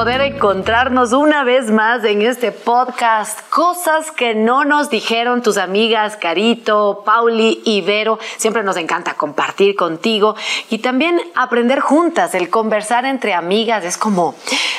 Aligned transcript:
poder 0.00 0.22
encontrarnos 0.22 1.12
una 1.12 1.44
vez 1.44 1.70
más 1.70 2.04
en 2.04 2.22
este 2.22 2.52
podcast. 2.52 3.38
Cosas 3.50 4.10
que 4.10 4.34
no 4.34 4.64
nos 4.64 4.88
dijeron 4.88 5.42
tus 5.42 5.58
amigas 5.58 6.16
Carito, 6.16 7.02
Pauli 7.04 7.60
y 7.66 7.82
Vero. 7.82 8.18
Siempre 8.38 8.62
nos 8.62 8.78
encanta 8.78 9.12
compartir 9.12 9.76
contigo 9.76 10.36
y 10.70 10.78
también 10.78 11.20
aprender 11.34 11.80
juntas. 11.80 12.34
El 12.34 12.48
conversar 12.48 13.04
entre 13.04 13.34
amigas 13.34 13.84
es 13.84 13.98
como 13.98 14.34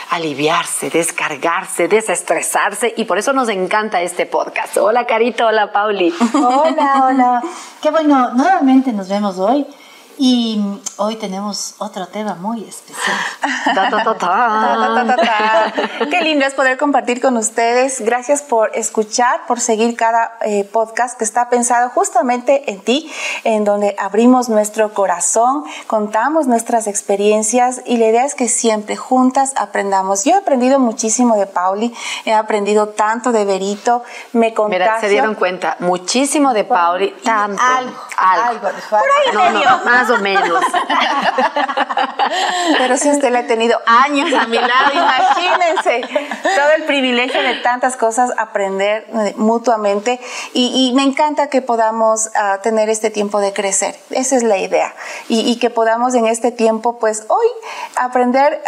aliviarse, 0.09 0.89
descargarse, 0.89 1.87
desestresarse 1.87 2.91
y 2.97 3.05
por 3.05 3.19
eso 3.19 3.31
nos 3.31 3.47
encanta 3.49 4.01
este 4.01 4.25
podcast. 4.25 4.75
Hola 4.77 5.05
Carito, 5.05 5.45
hola 5.45 5.71
Pauli. 5.71 6.11
Hola, 6.33 7.05
hola. 7.05 7.43
Qué 7.79 7.91
bueno, 7.91 8.31
nuevamente 8.33 8.91
nos 8.91 9.07
vemos 9.07 9.37
hoy. 9.37 9.67
Y 10.23 10.61
hoy 10.97 11.15
tenemos 11.15 11.73
otro 11.79 12.07
tema 12.07 12.35
muy 12.35 12.63
especial. 12.63 13.17
Qué 16.11 16.21
lindo 16.21 16.45
es 16.45 16.53
poder 16.53 16.77
compartir 16.77 17.19
con 17.19 17.37
ustedes. 17.37 18.01
Gracias 18.01 18.43
por 18.43 18.69
escuchar, 18.75 19.47
por 19.47 19.59
seguir 19.59 19.97
cada 19.97 20.37
eh, 20.41 20.63
podcast 20.63 21.17
que 21.17 21.23
está 21.23 21.49
pensado 21.49 21.89
justamente 21.89 22.69
en 22.69 22.81
ti, 22.81 23.11
en 23.43 23.63
donde 23.63 23.95
abrimos 23.97 24.47
nuestro 24.47 24.93
corazón, 24.93 25.63
contamos 25.87 26.45
nuestras 26.45 26.85
experiencias 26.85 27.81
y 27.87 27.97
la 27.97 28.05
idea 28.05 28.23
es 28.23 28.35
que 28.35 28.47
siempre 28.47 28.97
juntas 28.97 29.53
aprendamos. 29.57 30.23
Yo 30.23 30.33
he 30.33 30.37
aprendido 30.37 30.77
muchísimo 30.77 31.35
de 31.35 31.47
Pauli, 31.47 31.95
he 32.25 32.33
aprendido 32.35 32.89
tanto 32.89 33.31
de 33.31 33.43
Berito, 33.43 34.03
me 34.33 34.53
contagio. 34.53 34.85
Mira, 34.85 35.01
se 35.01 35.09
dieron 35.09 35.33
cuenta, 35.33 35.77
muchísimo 35.79 36.53
de 36.53 36.63
Pauli, 36.63 37.09
tanto. 37.23 37.59
Algo, 37.59 37.97
algo. 38.17 38.69
Por 38.87 38.99
ahí 38.99 39.53
no, 39.63 39.83
más 39.83 40.10
menos. 40.19 40.63
Pero 42.77 42.97
si 42.97 43.09
usted 43.09 43.31
le 43.31 43.39
ha 43.39 43.47
tenido 43.47 43.79
años 43.85 44.31
a 44.33 44.47
mi 44.47 44.57
lado, 44.57 44.91
imagínense 44.93 46.01
todo 46.55 46.71
el 46.77 46.83
privilegio 46.83 47.41
de 47.41 47.55
tantas 47.55 47.97
cosas 47.97 48.31
aprender 48.37 49.07
eh, 49.13 49.33
mutuamente 49.37 50.19
y, 50.53 50.91
me 50.95 51.03
encanta 51.03 51.47
que 51.47 51.61
podamos 51.61 52.29
ah, 52.35 52.59
tener 52.61 52.89
este 52.89 53.09
tiempo 53.09 53.39
de 53.39 53.53
crecer. 53.53 53.95
Esa 54.09 54.35
es 54.35 54.43
la 54.43 54.57
idea 54.57 54.93
y, 55.27 55.57
que 55.57 55.69
podamos 55.69 56.15
en 56.15 56.25
este 56.25 56.51
tiempo, 56.51 56.99
pues 56.99 57.25
hoy 57.27 57.47
aprender 57.95 58.61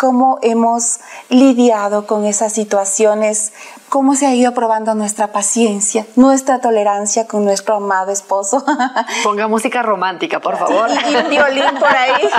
cómo 0.00 0.38
hemos 0.40 1.00
lidiado 1.28 2.06
con 2.06 2.24
esas 2.24 2.54
situaciones, 2.54 3.52
cómo 3.90 4.14
se 4.14 4.26
ha 4.26 4.34
ido 4.34 4.54
probando 4.54 4.94
nuestra 4.94 5.26
paciencia, 5.26 6.06
nuestra 6.16 6.62
tolerancia 6.62 7.26
con 7.26 7.44
nuestro 7.44 7.74
amado 7.74 8.10
esposo. 8.10 8.64
Ponga 9.24 9.46
música 9.46 9.82
romántica, 9.82 10.40
por 10.40 10.56
favor. 10.56 10.88
Y 11.06 11.16
un 11.16 11.28
violín 11.28 11.78
por 11.78 11.94
ahí. 11.94 12.30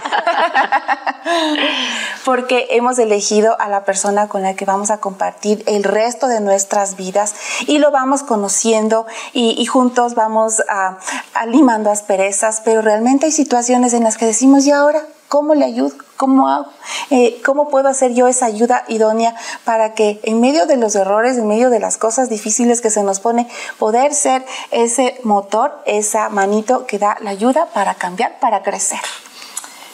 Porque 2.25 2.65
hemos 2.71 2.97
elegido 2.97 3.55
a 3.61 3.69
la 3.69 3.83
persona 3.83 4.27
con 4.27 4.41
la 4.41 4.55
que 4.55 4.65
vamos 4.65 4.89
a 4.89 4.97
compartir 4.97 5.63
el 5.67 5.83
resto 5.83 6.27
de 6.27 6.41
nuestras 6.41 6.95
vidas 6.95 7.35
y 7.67 7.77
lo 7.77 7.91
vamos 7.91 8.23
conociendo 8.23 9.05
y, 9.33 9.63
juntos 9.67 10.15
vamos 10.15 10.63
a, 10.67 10.97
a 11.35 11.45
limando 11.45 11.91
asperezas, 11.91 12.63
pero 12.65 12.81
realmente 12.81 13.27
hay 13.27 13.31
situaciones 13.31 13.93
en 13.93 14.03
las 14.03 14.17
que 14.17 14.25
decimos, 14.25 14.65
¿y 14.65 14.71
ahora? 14.71 15.03
¿Cómo 15.31 15.55
le 15.55 15.63
ayudo? 15.63 15.95
¿Cómo 16.17 16.49
hago? 16.49 16.65
Eh, 17.09 17.41
¿Cómo 17.45 17.69
puedo 17.69 17.87
hacer 17.87 18.13
yo 18.13 18.27
esa 18.27 18.47
ayuda 18.47 18.83
idónea 18.89 19.33
para 19.63 19.93
que 19.93 20.19
en 20.23 20.41
medio 20.41 20.65
de 20.65 20.75
los 20.75 20.93
errores, 20.93 21.37
en 21.37 21.47
medio 21.47 21.69
de 21.69 21.79
las 21.79 21.97
cosas 21.97 22.29
difíciles 22.29 22.81
que 22.81 22.89
se 22.89 23.01
nos 23.01 23.21
pone, 23.21 23.47
poder 23.79 24.13
ser 24.13 24.45
ese 24.71 25.21
motor, 25.23 25.81
esa 25.85 26.27
manito 26.27 26.85
que 26.85 26.99
da 26.99 27.15
la 27.21 27.29
ayuda 27.29 27.67
para 27.67 27.95
cambiar, 27.95 28.41
para 28.41 28.61
crecer? 28.61 28.99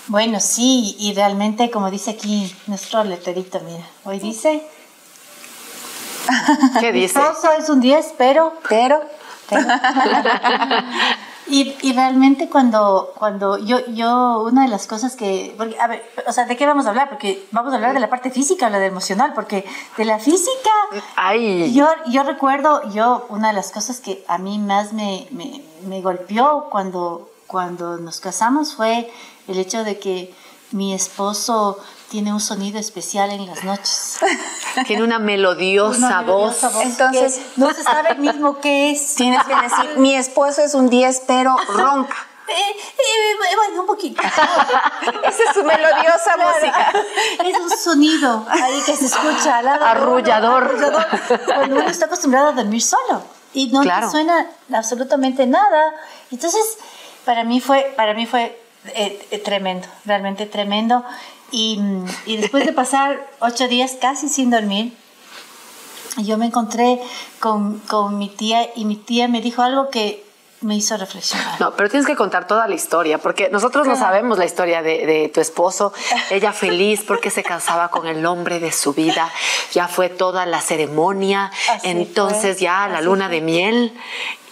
Bueno, 0.07 0.39
sí, 0.39 0.95
y 0.97 1.13
realmente, 1.13 1.69
como 1.69 1.91
dice 1.91 2.09
aquí 2.09 2.51
nuestro 2.65 3.03
letrerito, 3.03 3.59
mira, 3.59 3.85
hoy 4.05 4.17
dice... 4.17 4.67
¿Qué 6.79 6.91
dice? 6.91 7.19
Esposo 7.19 7.51
es 7.51 7.69
un 7.69 7.79
10, 7.79 8.15
pero... 8.17 8.53
Pero... 8.67 9.01
pero. 9.51 9.61
Y, 11.49 11.75
y, 11.81 11.93
realmente 11.93 12.49
cuando, 12.49 13.13
cuando 13.17 13.57
yo, 13.57 13.85
yo, 13.87 14.43
una 14.43 14.63
de 14.63 14.67
las 14.67 14.85
cosas 14.85 15.15
que, 15.15 15.55
a 15.79 15.87
ver, 15.87 16.03
o 16.27 16.31
sea, 16.31 16.45
¿de 16.45 16.57
qué 16.57 16.65
vamos 16.65 16.85
a 16.85 16.89
hablar? 16.89 17.09
Porque 17.09 17.47
vamos 17.51 17.71
a 17.71 17.77
hablar 17.77 17.93
de 17.93 17.99
la 17.99 18.09
parte 18.09 18.31
física 18.31 18.67
o 18.67 18.69
la 18.69 18.79
de 18.79 18.87
emocional, 18.87 19.31
porque 19.33 19.65
de 19.95 20.05
la 20.05 20.19
física, 20.19 20.69
Ay. 21.15 21.73
Yo, 21.73 21.87
yo 22.07 22.23
recuerdo, 22.23 22.89
yo, 22.91 23.25
una 23.29 23.49
de 23.49 23.53
las 23.53 23.71
cosas 23.71 23.99
que 23.99 24.23
a 24.27 24.37
mí 24.37 24.59
más 24.59 24.93
me, 24.93 25.27
me, 25.31 25.61
me 25.85 26.01
golpeó 26.01 26.67
cuando, 26.69 27.29
cuando 27.47 27.97
nos 27.97 28.19
casamos 28.19 28.75
fue 28.75 29.11
el 29.47 29.57
hecho 29.57 29.83
de 29.83 29.99
que 29.99 30.33
mi 30.71 30.93
esposo 30.93 31.79
tiene 32.09 32.33
un 32.33 32.39
sonido 32.39 32.79
especial 32.79 33.31
en 33.31 33.45
las 33.45 33.63
noches. 33.63 34.19
Tiene 34.87 35.03
una 35.03 35.19
melodiosa, 35.19 36.21
voz. 36.21 36.63
Entonces, 36.81 37.41
no 37.55 37.73
se 37.73 37.83
sabe 37.83 38.15
mismo 38.15 38.59
qué 38.59 38.91
es. 38.91 39.15
Tienes 39.15 39.43
que 39.43 39.55
decir, 39.55 39.97
mi 39.97 40.15
esposo 40.15 40.61
es 40.61 40.73
un 40.73 40.89
10, 40.89 41.23
pero 41.27 41.55
ronca. 41.69 42.15
Eh, 42.49 42.53
eh, 42.53 43.55
bueno, 43.57 43.81
un 43.81 43.87
poquito. 43.87 44.21
Esa 45.23 45.43
es 45.43 45.53
su 45.53 45.65
melodiosa 45.65 46.37
música. 46.37 46.93
Es 47.43 47.57
un 47.59 47.69
sonido 47.69 48.45
ahí 48.49 48.81
que 48.85 48.95
se 48.95 49.07
escucha 49.07 49.57
al 49.57 49.65
lado 49.65 49.83
arrullador. 49.83 50.63
arrullador. 50.63 51.05
Cuando 51.45 51.75
uno 51.75 51.89
está 51.89 52.05
acostumbrado 52.05 52.47
a 52.47 52.51
dormir 52.53 52.81
solo 52.81 53.21
y 53.53 53.67
no 53.67 53.83
suena 54.09 54.49
absolutamente 54.73 55.45
nada. 55.45 55.93
Entonces, 56.31 56.77
para 57.25 57.43
mí 57.43 57.59
fue, 57.59 57.93
para 57.97 58.13
mí 58.13 58.25
fue 58.25 58.57
eh, 58.85 59.41
tremendo, 59.43 59.87
realmente 60.05 60.45
tremendo. 60.45 61.03
Y, 61.51 61.79
y 62.25 62.37
después 62.37 62.65
de 62.65 62.73
pasar 62.73 63.25
ocho 63.39 63.67
días 63.67 63.97
casi 63.99 64.27
sin 64.27 64.49
dormir, 64.49 64.93
yo 66.17 66.37
me 66.37 66.47
encontré 66.47 66.99
con, 67.39 67.79
con, 67.79 68.17
mi 68.17 68.29
tía 68.29 68.69
y 68.75 68.85
mi 68.85 68.95
tía 68.95 69.27
me 69.27 69.41
dijo 69.41 69.61
algo 69.61 69.89
que 69.89 70.25
me 70.61 70.75
hizo 70.75 70.97
reflexionar. 70.97 71.61
No, 71.61 71.75
pero 71.75 71.89
tienes 71.89 72.07
que 72.07 72.15
contar 72.15 72.47
toda 72.47 72.67
la 72.67 72.73
historia, 72.73 73.19
porque 73.19 73.49
nosotros 73.49 73.85
no 73.85 73.95
sabemos 73.95 74.39
la 74.39 74.45
historia 74.45 74.81
de, 74.81 75.05
de, 75.05 75.29
tu 75.29 75.39
esposo. 75.39 75.93
Ella 76.31 76.51
feliz 76.51 77.03
porque 77.07 77.29
se 77.29 77.43
casaba 77.43 77.89
con 77.89 78.07
el 78.07 78.25
hombre 78.25 78.59
de 78.59 78.71
su 78.71 78.93
vida. 78.93 79.31
Ya 79.73 79.87
fue 79.87 80.09
toda 80.09 80.45
la 80.45 80.61
ceremonia, 80.61 81.51
entonces 81.83 82.59
ya 82.59 82.87
la 82.87 83.01
luna 83.01 83.29
de 83.29 83.41
miel 83.41 83.93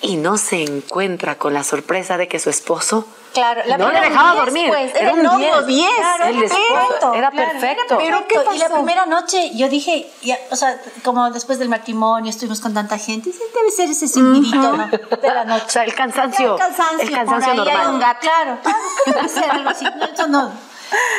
y 0.02 0.18
no 0.18 0.38
se 0.38 0.64
encuentra 0.64 1.38
con 1.38 1.54
la 1.54 1.64
sorpresa 1.64 2.18
de 2.18 2.28
que 2.28 2.38
su 2.40 2.52
esposo 2.52 3.08
Claro, 3.36 3.62
la 3.66 3.78
no 3.78 3.92
le 3.92 4.00
dejaba 4.00 4.34
dormir. 4.34 4.70
Pues, 4.70 4.96
era, 4.96 5.14
un 5.14 5.68
10. 5.68 5.90
era 7.14 7.32
perfecto. 7.32 7.98
Pero 7.98 8.26
¿qué 8.28 8.40
pasó? 8.40 8.56
Y 8.56 8.60
la 8.60 8.70
primera 8.70 9.06
noche 9.06 9.52
yo 9.56 9.68
dije, 9.68 10.10
o 10.52 10.56
sea, 10.56 10.80
como 11.04 11.30
después 11.32 11.60
del 11.60 11.68
matrimonio 11.68 12.30
estuvimos 12.30 12.62
con 12.62 12.74
tanta 12.74 12.98
gente, 12.98 13.30
debe 13.54 13.72
ser 13.72 13.90
ese 13.90 14.08
silbidito 14.08 14.56
¿no? 14.56 14.88
de 14.88 15.34
la 15.34 15.44
noche. 15.44 15.66
O 15.68 15.70
sea, 15.70 15.84
el 15.84 15.94
cansancio. 15.94 16.54
El 16.54 16.60
cansancio, 16.60 17.02
el 17.02 17.12
cansancio 17.12 17.54
normal. 17.56 17.88
Un 17.90 18.00
gato. 18.00 18.20
Claro, 18.22 18.58
claro, 18.64 18.80
debe 19.06 19.28
ser 19.28 19.52
algo 19.52 19.70
así. 19.70 19.86
Eso 20.14 20.28
no. 20.28 20.52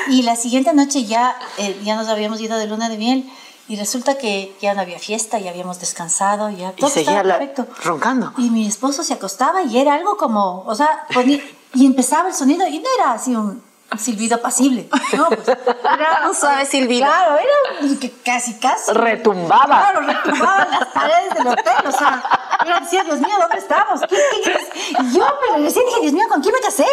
Y 0.09 0.23
la 0.23 0.37
siguiente 0.37 0.73
noche 0.73 1.05
ya, 1.05 1.37
eh, 1.59 1.79
ya 1.85 1.97
nos 1.97 2.09
habíamos 2.09 2.41
ido 2.41 2.57
de 2.57 2.67
luna 2.67 2.89
de 2.89 2.97
miel. 2.97 3.31
Y 3.69 3.77
resulta 3.77 4.17
que 4.17 4.57
ya 4.63 4.75
no 4.75 4.81
había 4.81 5.01
fiesta, 5.01 5.41
ya 5.41 5.51
habíamos 5.51 5.81
descansado, 5.81 6.51
ya 6.51 6.71
todo 6.73 6.87
y 6.87 6.93
seguía 6.93 7.21
estaba 7.21 7.39
perfecto. 7.39 7.67
roncando. 7.83 8.33
Y 8.39 8.51
mi 8.51 8.67
esposo 8.67 9.03
se 9.03 9.13
acostaba 9.13 9.63
y 9.63 9.77
era 9.77 9.95
algo 9.95 10.17
como, 10.17 10.63
o 10.67 10.75
sea, 10.77 11.05
ponía, 11.13 11.43
y 11.75 11.87
empezaba 11.87 12.29
el 12.29 12.35
sonido 12.35 12.67
y 12.67 12.79
no 12.79 12.89
era 12.99 13.13
así 13.13 13.35
un 13.35 13.63
silbido 13.99 14.41
pasible, 14.41 14.89
no, 15.17 15.29
pues 15.29 15.49
era 15.49 16.29
un 16.29 16.35
suave 16.35 16.67
silbido. 16.67 17.07
Claro, 17.07 17.37
era 17.37 18.11
casi, 18.25 18.55
casi. 18.55 18.93
Retumbaba. 18.93 19.67
Claro, 19.67 20.01
retumbaban 20.01 20.71
las 20.71 20.87
paredes 20.89 21.35
del 21.35 21.47
hotel, 21.47 21.87
o 21.87 21.93
sea, 21.93 22.23
era 22.65 22.81
decía, 22.81 23.05
Dios 23.05 23.19
mío, 23.21 23.35
¿dónde 23.41 23.59
estamos? 23.59 24.01
¿Qué, 24.09 24.17
qué, 24.45 24.69
y 25.01 25.13
yo 25.13 25.25
me 25.25 25.57
regresé 25.57 25.81
y 25.81 25.85
dije, 25.87 26.01
Dios 26.03 26.13
mío, 26.13 26.27
¿con 26.29 26.41
quién 26.41 26.55
me 26.55 26.61
casé? 26.61 26.87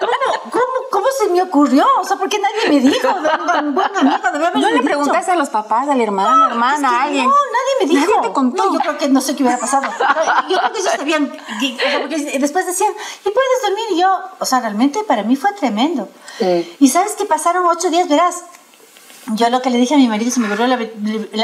¿Cómo, 0.00 0.50
cómo, 0.50 0.64
cómo 0.90 1.06
se 1.18 1.28
me 1.28 1.42
ocurrió? 1.42 1.86
O 2.00 2.04
sea, 2.04 2.16
¿por 2.16 2.28
qué 2.28 2.38
nadie 2.38 2.68
me 2.68 2.90
dijo? 2.90 3.08
Un 3.60 3.74
buen 3.74 3.96
amigo 3.96 4.18
debe 4.32 4.50
¿No 4.54 4.70
le 4.70 4.82
preguntaste 4.82 5.30
a 5.32 5.36
los 5.36 5.50
papás, 5.50 5.88
al 5.88 6.00
hermano, 6.00 6.48
hermana, 6.48 6.88
a 6.88 7.02
alguien? 7.04 7.24
No, 7.26 7.30
nadie 7.30 7.72
me 7.80 7.86
dijo. 7.86 8.10
Nadie 8.16 8.28
te 8.28 8.32
contó. 8.34 8.64
No, 8.64 8.74
yo 8.74 8.80
creo 8.80 8.98
que 8.98 9.08
no 9.08 9.20
sé 9.20 9.36
qué 9.36 9.42
hubiera 9.42 9.58
pasado. 9.58 9.88
Yo 10.48 10.58
creo 10.58 10.72
que 10.72 10.80
ellos 10.80 10.92
sabían, 10.96 11.32
porque 12.00 12.38
después 12.38 12.66
decían, 12.66 12.92
¿y 13.24 13.30
puedes 13.30 13.62
dormir? 13.62 13.84
Y 13.90 14.00
yo, 14.00 14.18
o 14.38 14.44
sea, 14.44 14.60
realmente 14.60 15.02
para 15.04 15.22
mí 15.22 15.36
fue 15.36 15.52
tremendo. 15.52 16.08
Y 16.78 16.88
sabes 16.88 17.12
que 17.12 17.24
pasaron 17.24 17.66
ocho 17.66 17.90
días, 17.90 18.08
verás, 18.08 18.44
yo 19.34 19.48
lo 19.50 19.62
que 19.62 19.70
le 19.70 19.78
dije 19.78 19.94
a 19.94 19.98
mi 19.98 20.08
marido 20.08 20.30
se 20.30 20.40
me 20.40 20.46
ocurrió 20.46 20.66
la, 20.66 20.76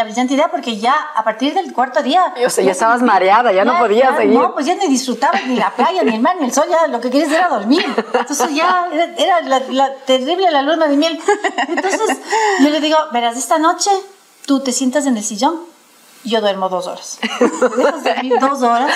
brillante 0.04 0.34
idea 0.34 0.50
porque 0.50 0.78
ya 0.78 0.94
a 1.14 1.22
partir 1.22 1.54
del 1.54 1.72
cuarto 1.72 2.02
día... 2.02 2.34
O 2.44 2.50
sea, 2.50 2.64
ya 2.64 2.72
estabas 2.72 3.02
mareada, 3.02 3.52
ya, 3.52 3.64
no 3.64 3.78
podías 3.78 4.16
seguir. 4.16 4.38
No, 4.38 4.52
pues 4.52 4.66
ya 4.66 4.74
ni 4.74 4.88
disfrutaba 4.88 5.38
ni 5.46 5.56
la 5.56 5.70
playa, 5.70 6.02
ni 6.02 6.14
el 6.14 6.20
mar, 6.20 6.36
ni 6.40 6.46
el 6.46 6.52
sol, 6.52 6.64
ya 6.68 6.88
lo 6.88 7.00
que 7.00 7.10
querías 7.10 7.30
era 7.30 7.48
dormir. 7.48 7.84
Entonces 8.14 8.54
ya 8.54 8.88
era, 9.16 9.40
la, 9.42 9.94
terrible 10.06 10.50
la 10.50 10.62
luna 10.62 10.88
de 10.88 10.96
miel. 10.96 11.20
Entonces 11.68 12.18
yo 12.60 12.68
le 12.68 12.80
digo, 12.80 12.98
verás, 13.12 13.36
esta 13.36 13.58
noche 13.58 13.90
tú 14.44 14.60
te 14.60 14.72
sientas 14.72 15.06
en 15.06 15.16
el 15.16 15.22
sillón 15.22 15.67
yo 16.24 16.40
duermo 16.40 16.68
dos 16.68 16.86
horas. 16.86 17.18
Me 17.40 17.84
dejas 17.84 18.04
dormir 18.04 18.38
dos 18.40 18.62
horas 18.62 18.92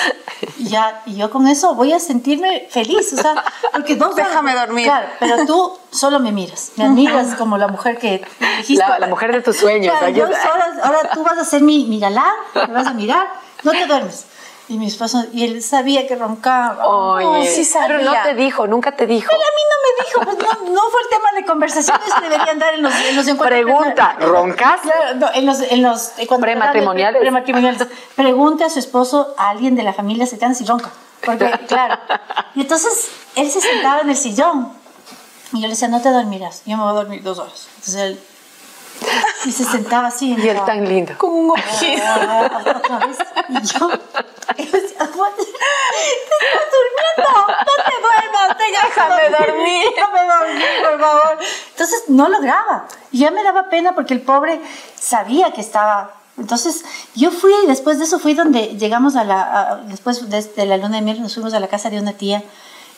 y 0.59 0.69
ya, 0.69 1.03
y 1.07 1.17
yo 1.17 1.31
con 1.31 1.47
eso 1.47 1.75
voy 1.75 1.93
a 1.93 1.99
sentirme 1.99 2.69
feliz, 2.71 3.13
o 3.13 3.17
sea, 3.17 3.45
porque 3.73 3.97
dos 3.97 4.13
horas. 4.13 4.29
Déjame 4.29 4.55
dormir. 4.55 4.85
Claro, 4.85 5.09
pero 5.19 5.47
tú 5.47 5.79
solo 5.91 6.21
me 6.21 6.33
miras, 6.33 6.73
me 6.77 6.85
admiras 6.85 7.35
como 7.37 7.59
la 7.59 7.69
mujer 7.69 7.99
que 7.99 8.25
dijiste. 8.59 8.85
La, 8.99 9.07
mujer 9.07 9.33
de 9.33 9.43
tus 9.43 9.57
sueños. 9.57 9.95
Claro, 9.99 10.25
horas, 10.25 10.79
ahora 10.83 11.11
tú 11.13 11.23
vas 11.23 11.39
a 11.39 11.45
ser 11.45 11.63
mi, 11.63 11.85
mi 11.87 12.01
galán, 12.01 12.35
me 12.55 12.73
vas 12.73 12.87
a 12.87 12.95
mirar, 12.95 13.29
no 13.63 13.73
te 13.73 13.87
duermes. 13.87 14.27
Y 14.69 14.79
mi 14.79 14.87
esposo, 14.87 15.25
y 15.33 15.45
él 15.45 15.63
sabía 15.63 16.07
que 16.07 16.15
roncaba. 16.15 16.87
Oye, 16.87 17.47
sí 17.49 17.65
sabía. 17.65 17.99
Pero 17.99 18.03
no 18.03 18.23
te 18.23 18.35
dijo, 18.35 18.67
nunca 18.67 18.93
te 18.93 19.07
dijo. 19.07 19.29
Pero 19.29 19.43
a 19.43 19.51
mí 19.51 19.63
no 19.71 19.77
me 19.83 20.05
dijo, 20.05 20.39
pues 20.39 20.71
no, 20.71 20.81
fue 20.91 21.01
el 21.03 21.09
tema 21.11 21.29
de 21.35 21.45
conversaciones 21.45 22.15
que 22.15 22.29
deberían 22.29 22.59
dar 22.59 22.75
en 22.75 22.83
los, 22.83 22.95
en 22.95 23.17
los 23.17 23.27
encuentros. 23.27 23.61
Pregunta, 23.61 24.17
¿roncas? 24.21 24.81
no, 25.17 25.27
en 25.35 25.47
los, 25.47 25.61
en 25.61 25.83
los 25.83 26.13
eh, 26.19 26.29
prematrimoniales. 26.41 27.21
prematrimoniales. 27.21 27.89
Pregunte 28.15 28.65
a 28.65 28.71
su 28.71 28.79
esposo, 28.79 29.35
a 29.37 29.51
alguien 29.51 29.75
de 29.75 29.83
la 29.83 29.93
familia 29.93 30.27
cercana 30.27 30.55
si 30.55 30.65
ronca. 30.65 30.91
Porque, 31.25 31.51
claro. 31.67 31.99
Y 32.55 32.63
entonces 32.63 33.11
él 33.35 33.51
se 33.51 33.61
sentaba 33.61 34.01
en 34.01 34.11
el 34.11 34.17
sillón. 34.17 34.73
Y 35.53 35.57
yo 35.57 35.63
le 35.63 35.71
decía, 35.71 35.89
no 35.89 36.01
te 36.01 36.11
dormirás. 36.11 36.63
Yo 36.65 36.77
me 36.77 36.85
voy 36.85 36.93
a 36.93 36.95
dormir 36.95 37.23
dos 37.23 37.39
horas. 37.39 37.69
Entonces 37.77 37.97
él 37.97 38.21
y 39.45 39.53
se 39.53 39.65
sentaba 39.65 40.09
así. 40.09 40.37
Y 40.39 40.49
él 40.49 40.59
tan 40.65 40.89
lindo. 40.89 41.15
Con 41.19 41.31
un 41.31 41.51
ojito. 41.51 42.03
Y 43.49 43.61
yo, 43.67 43.91
te 44.55 44.63
estás 44.63 45.15
durmiendo. 45.15 45.47
No 47.49 47.85
te 47.85 47.95
duermas. 48.01 48.57
Déjame 48.59 49.31
dormir. 49.31 49.85
Déjame 49.95 50.21
dormir, 50.27 50.83
por 50.83 51.01
favor. 51.01 51.39
Entonces 51.71 52.05
no 52.09 52.29
lograba. 52.29 52.87
Y 53.11 53.19
ya 53.19 53.31
me 53.31 53.43
daba 53.43 53.69
pena 53.69 53.95
porque 53.95 54.15
el 54.15 54.23
pobre 54.23 54.61
sabía 54.99 55.53
que 55.53 55.61
estaba 55.61 56.23
entonces 56.39 56.85
yo 57.15 57.31
fui 57.31 57.53
y 57.65 57.67
después 57.67 57.99
de 57.99 58.05
eso 58.05 58.19
fui 58.19 58.35
donde 58.35 58.77
llegamos 58.79 59.17
a 59.17 59.25
la, 59.25 59.83
después 59.87 60.29
de, 60.31 60.67
la 60.67 60.79
luna 60.79 60.97
de 60.97 61.03
miel 61.03 61.21
nos 61.21 61.35
fuimos 61.35 61.53
a 61.53 61.61
la 61.61 61.69
casa 61.69 61.91
de 61.91 62.01
una 62.01 62.15
tía 62.15 62.43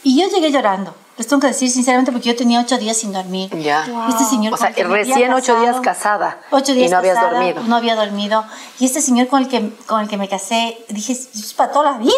y 0.05 0.21
yo 0.21 0.29
llegué 0.29 0.53
llorando. 0.53 0.95
Les 1.17 1.29
tengo 1.29 1.41
que 1.41 1.47
decir 1.47 1.71
sinceramente 1.71 2.11
porque 2.11 2.29
yo 2.29 2.37
tenía 2.37 2.61
ocho 2.61 2.77
días 2.77 2.97
sin 2.97 3.13
dormir. 3.13 3.49
Ya. 3.61 3.87
Este 4.09 4.25
señor. 4.25 4.53
O 4.53 4.57
sea, 4.57 4.71
recién 4.71 5.33
ocho 5.33 5.61
días 5.61 5.81
casada. 5.81 6.39
Ocho 6.51 6.75
días 6.75 6.89
y 6.89 6.91
no 6.91 6.99
habías 6.99 7.21
dormido. 7.21 7.63
No 7.63 7.77
había 7.77 7.95
dormido. 7.95 8.45
Y 8.81 8.85
este 8.85 9.01
señor 9.01 9.29
con 9.29 9.43
el 9.43 9.49
que, 9.49 9.71
con 9.87 10.01
el 10.01 10.09
que 10.09 10.17
me 10.17 10.29
casé, 10.29 10.77
dije, 10.89 11.13
es 11.13 11.55
para 11.57 11.73
toda 11.73 11.93
la 11.93 11.99
vida. 11.99 12.13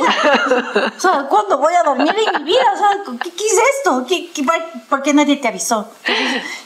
o 0.97 1.01
sea, 1.01 1.27
¿cuándo 1.29 1.59
voy 1.59 1.75
a 1.75 1.83
dormir 1.83 2.15
en 2.17 2.43
mi 2.43 2.51
vida? 2.51 2.65
O 2.75 2.79
sea, 2.79 3.19
¿qué, 3.23 3.47
es 3.47 3.59
esto? 3.79 4.07
¿Qué, 4.09 4.31
por 4.89 5.03
qué 5.03 5.13
nadie 5.13 5.37
te 5.37 5.49
avisó? 5.49 5.89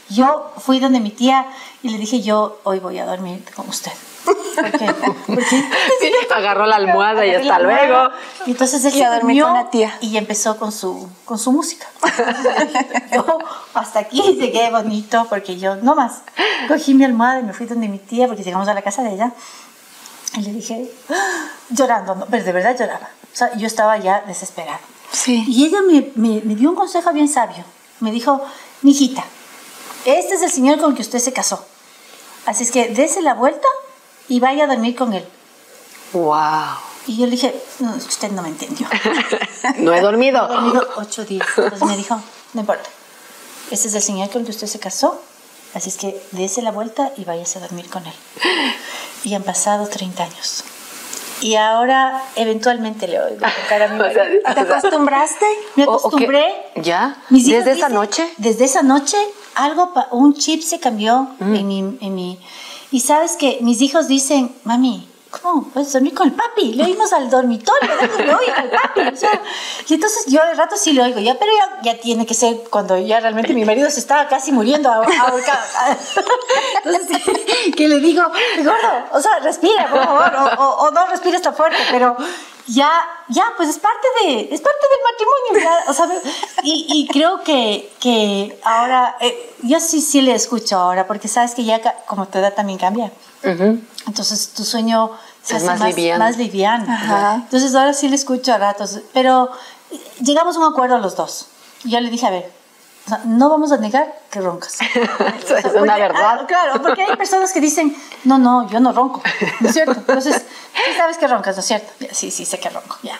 yo 0.08 0.52
fui 0.58 0.78
donde 0.78 1.00
mi 1.00 1.10
tía 1.10 1.46
y 1.82 1.88
le 1.88 1.98
dije, 1.98 2.20
yo 2.22 2.60
hoy 2.62 2.78
voy 2.78 2.98
a 2.98 3.06
dormir 3.06 3.44
con 3.56 3.68
usted. 3.68 3.92
¿Por 4.24 4.36
qué? 4.72 4.94
Porque 5.26 6.34
agarró 6.34 6.66
la 6.66 6.76
almohada 6.76 7.26
y 7.26 7.34
hasta 7.34 7.58
luego. 7.58 8.10
Y 8.46 8.52
entonces 8.52 8.84
él 8.84 8.92
se 8.92 9.06
durmió 9.06 9.46
con 9.46 9.54
la 9.54 9.70
tía. 9.70 9.96
y 10.00 10.16
empezó 10.16 10.56
con 10.58 10.72
su, 10.72 11.08
con 11.24 11.38
su 11.38 11.52
música. 11.52 11.86
yo 13.12 13.38
hasta 13.74 14.00
aquí 14.00 14.20
llegué 14.38 14.70
bonito 14.70 15.26
porque 15.28 15.58
yo 15.58 15.76
no 15.76 15.94
más 15.94 16.22
cogí 16.68 16.94
mi 16.94 17.04
almohada 17.04 17.40
y 17.40 17.42
me 17.44 17.52
fui 17.52 17.66
donde 17.66 17.88
mi 17.88 17.98
tía 17.98 18.26
porque 18.26 18.42
llegamos 18.42 18.68
a 18.68 18.74
la 18.74 18.82
casa 18.82 19.02
de 19.02 19.14
ella 19.14 19.32
y 20.36 20.42
le 20.42 20.52
dije 20.52 20.90
¡Ah! 21.10 21.48
llorando, 21.70 22.26
pero 22.30 22.44
de 22.44 22.52
verdad 22.52 22.76
lloraba. 22.78 23.08
O 23.32 23.36
sea, 23.36 23.54
yo 23.56 23.66
estaba 23.66 23.96
ya 23.98 24.22
desesperada. 24.26 24.80
Sí. 25.12 25.44
Y 25.48 25.66
ella 25.66 25.82
me, 25.82 26.12
me, 26.14 26.40
me 26.44 26.54
dio 26.54 26.70
un 26.70 26.76
consejo 26.76 27.12
bien 27.12 27.28
sabio. 27.28 27.64
Me 28.00 28.10
dijo, 28.10 28.40
mijita, 28.82 29.24
este 30.04 30.34
es 30.34 30.42
el 30.42 30.50
señor 30.50 30.78
con 30.78 30.90
el 30.90 30.96
que 30.96 31.02
usted 31.02 31.18
se 31.18 31.32
casó. 31.32 31.64
Así 32.46 32.64
es 32.64 32.70
que 32.70 32.88
dése 32.88 33.22
la 33.22 33.34
vuelta 33.34 33.66
y 34.30 34.38
vaya 34.38 34.64
a 34.64 34.66
dormir 34.68 34.94
con 34.94 35.12
él. 35.12 35.24
¡Wow! 36.12 36.30
Y 37.06 37.18
yo 37.18 37.26
le 37.26 37.32
dije, 37.32 37.54
no, 37.80 37.94
usted 37.96 38.30
no 38.30 38.42
me 38.42 38.48
entendió. 38.48 38.86
no 39.78 39.92
he 39.92 40.00
dormido. 40.00 40.44
He 40.50 40.54
dormido 40.54 40.88
ocho 40.96 41.24
días. 41.24 41.46
Entonces 41.56 41.86
me 41.86 41.96
dijo, 41.96 42.18
no 42.54 42.60
importa. 42.60 42.88
Este 43.72 43.88
es 43.88 43.94
el 43.94 44.02
señor 44.02 44.30
con 44.30 44.40
el 44.40 44.46
que 44.46 44.52
usted 44.52 44.68
se 44.68 44.78
casó. 44.78 45.20
Así 45.74 45.88
es 45.88 45.96
que 45.96 46.20
dése 46.30 46.62
la 46.62 46.70
vuelta 46.70 47.12
y 47.16 47.24
váyase 47.24 47.58
a 47.58 47.62
dormir 47.62 47.90
con 47.90 48.06
él. 48.06 48.14
Y 49.24 49.34
han 49.34 49.42
pasado 49.42 49.88
30 49.88 50.22
años. 50.22 50.64
Y 51.40 51.56
ahora 51.56 52.22
eventualmente 52.36 53.08
le 53.08 53.20
oigo 53.20 53.46
tocar 53.62 53.82
a 53.82 53.88
mi 53.88 53.98
marido. 53.98 54.22
¿Te 54.54 54.60
acostumbraste? 54.60 55.46
Me 55.74 55.82
acostumbré. 55.84 56.46
¿Ya? 56.76 57.16
¿Desde 57.30 57.72
esa 57.72 57.88
noche? 57.88 58.32
Desde 58.36 58.64
esa 58.64 58.82
noche 58.82 59.16
algo, 59.56 59.92
un 60.12 60.34
chip 60.34 60.62
se 60.62 60.78
cambió 60.78 61.28
mm. 61.40 61.54
en, 61.54 61.66
mi, 61.66 61.78
en 62.00 62.14
mi 62.14 62.38
y 62.90 63.00
sabes 63.00 63.36
que 63.36 63.58
mis 63.60 63.80
hijos 63.80 64.08
dicen, 64.08 64.54
mami, 64.64 65.08
¿cómo 65.30 65.64
puedes 65.64 65.92
dormir 65.92 66.14
con 66.14 66.28
el 66.28 66.34
papi? 66.34 66.74
Le 66.74 66.84
oímos 66.84 67.12
al 67.12 67.30
dormitorio, 67.30 67.90
le 68.18 68.34
oigo 68.34 68.52
al 68.56 68.70
papi. 68.70 69.00
y 69.88 69.94
entonces 69.94 70.26
yo 70.26 70.44
de 70.44 70.54
rato 70.54 70.76
sí 70.76 70.92
le 70.92 71.02
oigo, 71.02 71.20
ya, 71.20 71.38
pero 71.38 71.52
ya, 71.56 71.82
ya, 71.82 72.00
tiene 72.00 72.26
que 72.26 72.34
ser 72.34 72.64
cuando 72.68 72.98
ya 72.98 73.20
realmente 73.20 73.54
mi 73.54 73.64
marido 73.64 73.88
se 73.90 74.00
estaba 74.00 74.28
casi 74.28 74.52
muriendo 74.52 74.90
Entonces, 76.84 77.22
que 77.76 77.88
le 77.88 78.00
digo, 78.00 78.22
gordo, 78.58 79.04
o 79.12 79.20
sea, 79.20 79.38
respira, 79.40 79.88
por 79.88 80.04
favor, 80.04 80.56
o, 80.58 80.86
o 80.86 80.90
no 80.90 81.06
respires 81.06 81.42
tan 81.42 81.54
fuerte, 81.54 81.78
pero 81.90 82.16
ya, 82.70 82.90
ya, 83.28 83.44
pues 83.56 83.68
es 83.68 83.78
parte 83.78 84.06
de, 84.20 84.48
es 84.52 84.60
parte 84.60 84.78
del 84.90 85.00
matrimonio, 85.10 85.70
o 85.88 85.92
sea, 85.92 86.06
y, 86.62 86.86
y, 86.88 87.08
creo 87.08 87.42
que, 87.42 87.92
que 87.98 88.58
ahora, 88.64 89.16
eh, 89.20 89.54
yo 89.62 89.80
sí, 89.80 90.00
sí 90.00 90.20
le 90.20 90.34
escucho 90.34 90.78
ahora, 90.78 91.06
porque 91.06 91.26
sabes 91.26 91.54
que 91.54 91.64
ya 91.64 91.80
como 92.06 92.28
tu 92.28 92.38
edad 92.38 92.54
también 92.54 92.78
cambia. 92.78 93.10
Entonces 94.06 94.50
tu 94.50 94.64
sueño 94.64 95.10
se 95.42 95.56
hace 95.56 95.66
más, 95.66 95.80
liviano. 95.80 96.24
Más 96.24 96.36
liviano 96.36 96.86
Entonces 97.36 97.74
ahora 97.74 97.92
sí 97.92 98.08
le 98.08 98.16
escucho 98.16 98.52
a 98.52 98.58
ratos, 98.58 99.00
pero 99.12 99.50
llegamos 100.20 100.56
a 100.56 100.60
un 100.60 100.72
acuerdo 100.72 100.98
los 100.98 101.16
dos. 101.16 101.46
Yo 101.84 101.98
le 102.00 102.10
dije, 102.10 102.26
a 102.26 102.30
ver, 102.30 102.52
no 103.24 103.48
vamos 103.48 103.72
a 103.72 103.76
negar 103.76 104.14
que 104.30 104.40
roncas. 104.40 104.78
es 105.64 105.74
una 105.74 105.96
verdad. 105.96 106.40
Ah, 106.40 106.46
claro, 106.46 106.82
porque 106.82 107.02
hay 107.02 107.16
personas 107.16 107.52
que 107.52 107.60
dicen, 107.60 107.96
no, 108.24 108.38
no, 108.38 108.68
yo 108.68 108.80
no 108.80 108.92
ronco, 108.92 109.22
¿no 109.60 109.68
es 109.68 109.74
cierto? 109.74 109.92
Entonces, 109.92 110.36
sí 110.36 110.96
sabes 110.96 111.18
que 111.18 111.26
roncas, 111.26 111.56
¿no 111.56 111.60
es 111.60 111.66
cierto? 111.66 111.92
sí, 112.12 112.30
sí, 112.30 112.44
sé 112.44 112.58
que 112.58 112.70
ronco, 112.70 112.98
ya. 113.02 113.18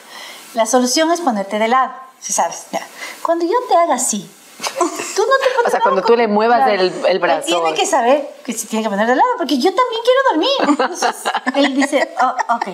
La 0.55 0.67
solución 0.67 1.11
es 1.13 1.21
ponerte 1.21 1.59
de 1.59 1.69
lado, 1.69 1.93
si 2.21 2.33
sabes, 2.33 2.67
ya. 2.73 2.87
Cuando 3.23 3.45
yo 3.45 3.55
te 3.69 3.77
haga 3.77 3.95
así, 3.95 4.31
tú 4.61 5.23
no 5.23 5.35
te 5.39 5.67
O 5.67 5.71
sea, 5.71 5.81
cuando 5.81 6.03
tú 6.03 6.17
le 6.17 6.29
muevas 6.29 6.69
el, 6.69 6.93
el, 7.07 7.19
brazo. 7.19 7.47
tiene 7.47 7.75
que 7.75 7.87
saber 7.87 8.29
que 8.45 8.53
se 8.53 8.67
tiene 8.67 8.83
que 8.83 8.91
poner 8.91 9.07
de 9.07 9.17
lado, 9.17 9.29
porque 9.39 9.59
yo 9.59 9.73
también 9.75 10.01
quiero 10.05 10.21
dormir. 10.31 10.79
Entonces, 10.81 11.17
él 11.55 11.75
dice, 11.75 12.15
oh, 12.23 12.55
ok. 12.55 12.69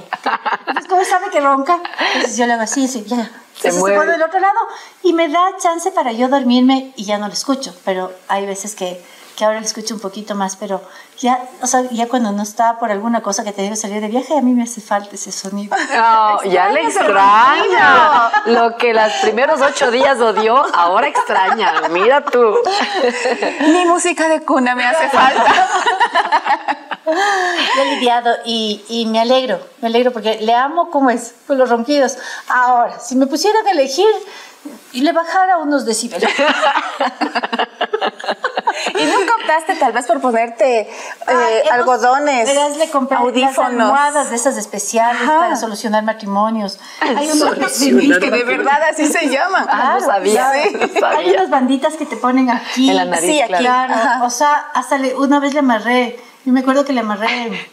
Entonces, 0.67 0.89
¿cómo 0.89 1.05
sabe 1.05 1.31
que 1.31 1.41
ronca? 1.41 1.81
Entonces 2.15 2.37
yo 2.37 2.47
le 2.47 2.55
hago 2.55 2.63
así, 2.63 2.87
ya 3.07 3.31
se, 3.61 3.73
se 3.73 3.81
pone 3.81 4.07
del 4.07 4.23
otro 4.23 4.39
lado 4.39 4.59
y 5.03 5.13
me 5.13 5.29
da 5.29 5.57
chance 5.59 5.91
para 5.91 6.13
yo 6.13 6.29
dormirme 6.29 6.93
y 6.97 7.05
ya 7.05 7.19
no 7.19 7.27
lo 7.27 7.33
escucho, 7.33 7.75
pero 7.85 8.13
hay 8.29 8.47
veces 8.47 8.75
que, 8.75 9.03
que 9.37 9.45
ahora 9.45 9.61
lo 9.61 9.67
escucho 9.67 9.95
un 9.95 10.01
poquito 10.01 10.35
más, 10.35 10.57
pero 10.57 10.81
ya, 11.19 11.47
o 11.61 11.67
sea, 11.67 11.83
ya 11.91 12.09
cuando 12.09 12.33
no 12.33 12.43
está 12.43 12.79
por 12.79 12.91
alguna 12.91 13.23
cosa 13.23 13.45
que 13.45 13.53
te 13.53 13.63
digo 13.63 13.77
salir 13.77 14.01
de 14.01 14.09
viaje, 14.09 14.37
a 14.37 14.41
mí 14.41 14.53
me 14.55 14.63
hace 14.63 14.81
falta 14.81 15.15
ese 15.15 15.31
sonido. 15.31 15.77
No, 15.95 16.43
ya 16.51 16.71
le 16.71 16.83
extraña. 16.83 18.31
Lo 18.47 18.77
que 18.79 18.95
los 18.95 19.13
primeros 19.23 19.61
ocho 19.61 19.91
días 19.91 20.19
odió, 20.21 20.57
ahora 20.75 21.09
extraña. 21.09 21.83
Mira 21.91 22.25
tú. 22.25 22.57
Mi 23.61 23.85
música 23.85 24.29
de 24.29 24.41
cuna 24.41 24.75
me 24.75 24.85
hace 24.85 25.09
falta. 25.11 25.69
he 27.79 27.95
lidiado 27.95 28.35
y, 28.47 28.85
y, 28.89 29.07
me 29.07 29.21
alegro, 29.21 29.61
me 29.81 29.89
alegro 29.89 30.13
porque 30.13 30.41
le 30.41 30.55
amo 30.55 30.91
como 30.91 31.11
es, 31.11 31.35
con 31.47 31.59
los 31.59 31.69
ronquidos. 31.69 32.17
Ahora, 32.49 32.99
si 33.01 33.17
me 33.17 33.27
pusieran 33.27 33.67
a 33.67 33.71
elegir, 33.71 34.07
y 34.93 35.03
le 35.03 35.13
bajara 35.13 35.59
unos 35.59 35.85
decibeles. 35.85 36.31
¿Y 38.95 39.05
nunca 39.05 39.35
optaste 39.41 39.75
tal 39.77 39.93
vez 39.93 40.07
por 40.07 40.21
ponerte 40.21 40.81
eh, 40.81 41.63
algodones, 41.71 42.47
verás, 42.49 42.77
le 42.77 42.89
compré 42.91 43.17
audífonos? 43.17 43.59
almohadas 43.59 44.31
de 44.31 44.37
esas 44.37 44.57
especiales 44.57 45.23
para 45.23 45.57
solucionar 45.57 46.05
matrimonios. 46.05 46.79
Hay 47.01 47.31
unos 47.31 47.79
que 48.21 48.31
de 48.31 48.45
verdad 48.45 48.81
así 48.91 49.07
se 49.07 49.29
llaman. 49.29 49.67
Ah, 49.69 49.97
no 49.99 50.07
sabía. 50.07 50.51
Hay 50.51 51.31
unas 51.31 51.51
banditas 51.51 51.95
que 51.95 52.07
te 52.07 52.17
ponen 52.17 52.51
aquí. 52.51 52.91
En 52.91 52.97
la 52.97 53.05
nariz, 53.05 53.31
sí, 53.31 53.55
claro. 53.57 54.25
O 54.25 54.31
sea, 54.31 54.67
hasta 54.75 54.99
una 55.17 55.41
vez 55.41 55.55
le 55.55 55.61
amarré, 55.61 56.19
yo 56.45 56.53
me 56.53 56.61
acuerdo 56.61 56.85
que 56.85 56.93
le 56.93 57.01
amarré 57.01 57.69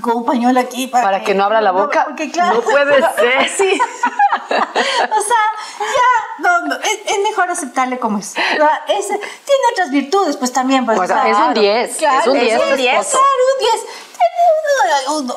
con 0.00 0.16
un 0.18 0.24
pañuelo 0.24 0.58
aquí 0.58 0.86
para, 0.86 1.22
que, 1.22 1.34
no 1.34 1.44
abra 1.44 1.60
la 1.60 1.72
boca. 1.72 2.04
porque, 2.06 2.30
claro, 2.30 2.54
no 2.54 2.60
puede 2.62 2.94
ser. 3.16 3.48
sí. 3.48 3.80
o 4.50 5.20
sea, 5.20 5.44
ya, 5.78 6.21
no, 6.42 6.66
no 6.66 6.74
es, 6.76 7.18
mejor 7.22 7.50
aceptarle 7.50 7.98
como 7.98 8.18
es. 8.18 8.34
es. 8.36 9.06
Tiene 9.06 9.64
otras 9.72 9.90
virtudes, 9.90 10.36
pues 10.36 10.52
también. 10.52 10.84
Pues, 10.84 10.98
o 10.98 11.06
sea, 11.06 11.28
es 11.28 11.36
un 11.36 11.54
10. 11.54 11.96
Claro, 11.96 12.20
es 12.20 12.26
un 12.26 12.38
10. 12.38 12.54
Claro, 12.54 12.72
un 12.72 12.76
10 12.76 13.06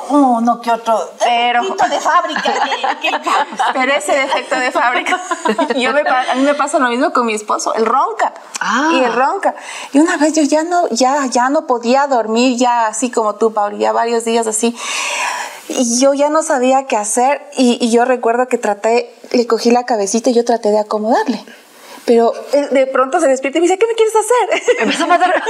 uno 0.09 0.61
que 0.61 0.71
otro. 0.71 1.11
Pero 1.23 1.63
de 1.63 1.99
fábrica 1.99 2.53
pero 3.73 3.93
ese 3.93 4.13
defecto 4.13 4.55
de 4.55 4.71
fábrica 4.71 5.21
yo 5.75 5.93
me, 5.93 6.01
a 6.01 6.35
mí 6.35 6.41
me 6.41 6.55
pasa 6.55 6.79
lo 6.79 6.89
mismo 6.89 7.11
con 7.11 7.25
mi 7.25 7.33
esposo 7.33 7.73
él 7.75 7.85
ronca. 7.85 8.33
Ah. 8.59 8.91
y 8.93 8.99
él 9.03 9.13
ronca. 9.13 9.55
Y 9.93 9.99
una 9.99 10.17
vez 10.17 10.33
yo 10.33 10.43
ya 10.43 10.63
no 10.63 10.87
ya 10.89 11.25
ya 11.27 11.49
no 11.49 11.67
podía 11.67 12.07
dormir 12.07 12.57
ya 12.57 12.87
así 12.87 13.11
como 13.11 13.35
tú 13.35 13.53
Pauli 13.53 13.79
ya 13.79 13.91
varios 13.91 14.25
días 14.25 14.47
así. 14.47 14.75
Y 15.67 15.99
yo 15.99 16.13
ya 16.13 16.29
no 16.29 16.43
sabía 16.43 16.85
qué 16.85 16.95
hacer 16.95 17.41
y, 17.57 17.89
yo 17.89 18.05
recuerdo 18.05 18.47
que 18.47 18.57
traté, 18.57 19.11
le 19.31 19.47
cogí 19.47 19.71
la 19.71 19.85
cabecita 19.85 20.29
y 20.29 20.33
yo 20.33 20.45
traté 20.45 20.69
de 20.69 20.79
acomodarle. 20.79 21.43
Pero 22.05 22.33
de 22.71 22.87
pronto 22.87 23.19
se 23.19 23.27
despierta 23.27 23.57
y 23.57 23.61
me 23.61 23.67
dice, 23.67 23.79
¿qué 23.79 23.87
me 23.87 23.95
quieres 23.95 24.13
hacer? 24.15 24.61
Empezó 24.79 25.05
a 25.05 25.07
matar. 25.07 25.33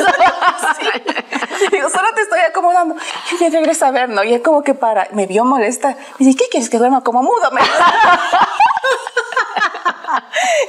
Digo, 1.71 1.89
solo 1.89 2.07
te 2.15 2.21
estoy 2.21 2.39
acomodando. 2.39 2.95
Y 3.31 3.43
me 3.43 3.49
regresa 3.49 3.87
a 3.87 3.91
ver, 3.91 4.09
¿no? 4.09 4.23
Y 4.23 4.33
él 4.33 4.41
como 4.41 4.63
que 4.63 4.73
para, 4.73 5.09
me 5.11 5.27
vio 5.27 5.43
molesta. 5.43 5.97
Me 6.17 6.25
dice, 6.25 6.37
¿qué 6.37 6.45
quieres 6.49 6.69
que 6.69 6.77
duerma 6.77 7.03
como 7.03 7.23
mudo? 7.23 7.51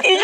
y 0.03 0.17
yo, 0.17 0.23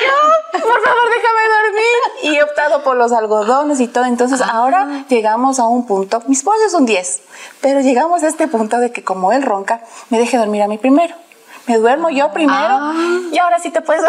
por 0.53 0.81
favor, 0.83 1.09
déjame 1.15 1.43
dormir. 1.63 2.01
Y 2.23 2.37
he 2.37 2.43
optado 2.43 2.83
por 2.83 2.97
los 2.97 3.13
algodones 3.13 3.79
y 3.79 3.87
todo. 3.87 4.07
Entonces 4.07 4.41
ah. 4.41 4.51
ahora 4.53 5.05
llegamos 5.09 5.61
a 5.61 5.67
un 5.67 5.87
punto. 5.87 6.23
Mi 6.27 6.35
esposo 6.35 6.59
es 6.67 6.75
un 6.75 6.87
10, 6.87 7.23
pero 7.61 7.81
llegamos 7.81 8.25
a 8.25 8.29
este 8.29 8.49
punto 8.49 8.79
de 8.79 8.91
que 8.91 9.05
como 9.05 9.31
él 9.31 9.43
ronca, 9.43 9.81
me 10.11 10.19
deje 10.19 10.39
dormir 10.39 10.63
a 10.63 10.67
mí 10.67 10.79
primero 10.79 11.15
me 11.67 11.79
duermo 11.79 12.11
yo 12.11 12.33
primero. 12.33 12.59
Ah. 12.59 12.93
y 13.31 13.39
ahora 13.39 13.59
sí 13.59 13.71
te 13.71 13.81
puedes 13.81 14.03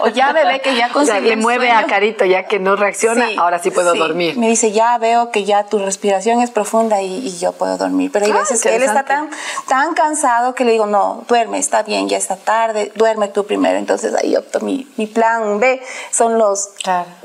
o 0.00 0.08
ya 0.08 0.32
ve 0.32 0.60
que 0.62 0.74
ya 0.76 0.88
conseguí 0.92 1.28
le 1.28 1.36
mueve 1.36 1.70
a 1.70 1.84
Carito 1.86 2.24
ya 2.24 2.44
que 2.44 2.58
no 2.58 2.76
reacciona 2.76 3.28
ahora 3.38 3.58
sí 3.58 3.70
puedo 3.70 3.94
dormir. 3.94 4.36
Me 4.36 4.48
dice 4.48 4.72
ya 4.72 4.98
veo 4.98 5.30
que 5.30 5.44
ya 5.44 5.64
tu 5.64 5.78
respiración 5.78 6.40
es 6.40 6.50
profunda 6.50 7.00
y, 7.02 7.32
yo 7.38 7.52
puedo 7.52 7.78
dormir 7.78 8.10
pero 8.12 8.26
hay 8.26 8.32
ah, 8.32 8.38
veces 8.40 8.60
que 8.60 8.74
él 8.76 8.82
está 8.82 9.04
tan 9.04 9.30
tan 9.68 9.94
cansado 9.94 10.54
que 10.54 10.64
le 10.64 10.72
digo 10.72 10.86
no 10.86 11.24
duerme 11.28 11.58
está 11.58 11.82
bien 11.82 12.08
ya 12.08 12.18
está 12.18 12.36
tarde 12.36 12.92
duerme 12.94 13.28
tú 13.28 13.46
primero 13.46 13.78
entonces 13.78 14.14
ahí 14.14 14.36
opto 14.36 14.60
mi, 14.60 14.86
mi 14.96 15.06
plan 15.06 15.60
B. 15.60 15.82
Son 16.10 16.38
los 16.38 16.70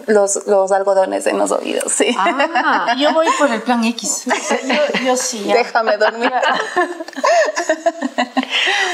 los, 0.06 0.48
los 0.48 0.72
algodones 0.72 1.28
en 1.28 1.38
los 1.38 1.52
oídos 1.52 1.92
sí. 1.92 2.16
Ah. 2.18 2.96
yo 2.98 3.14
voy 3.14 3.28
por 3.38 3.52
el 3.52 3.62
plan 3.62 3.84
X. 3.84 4.26
Yo, 4.68 5.06
yo 5.06 5.18
sí 5.18 5.44
déjame 5.52 5.98
dormir. 5.98 6.32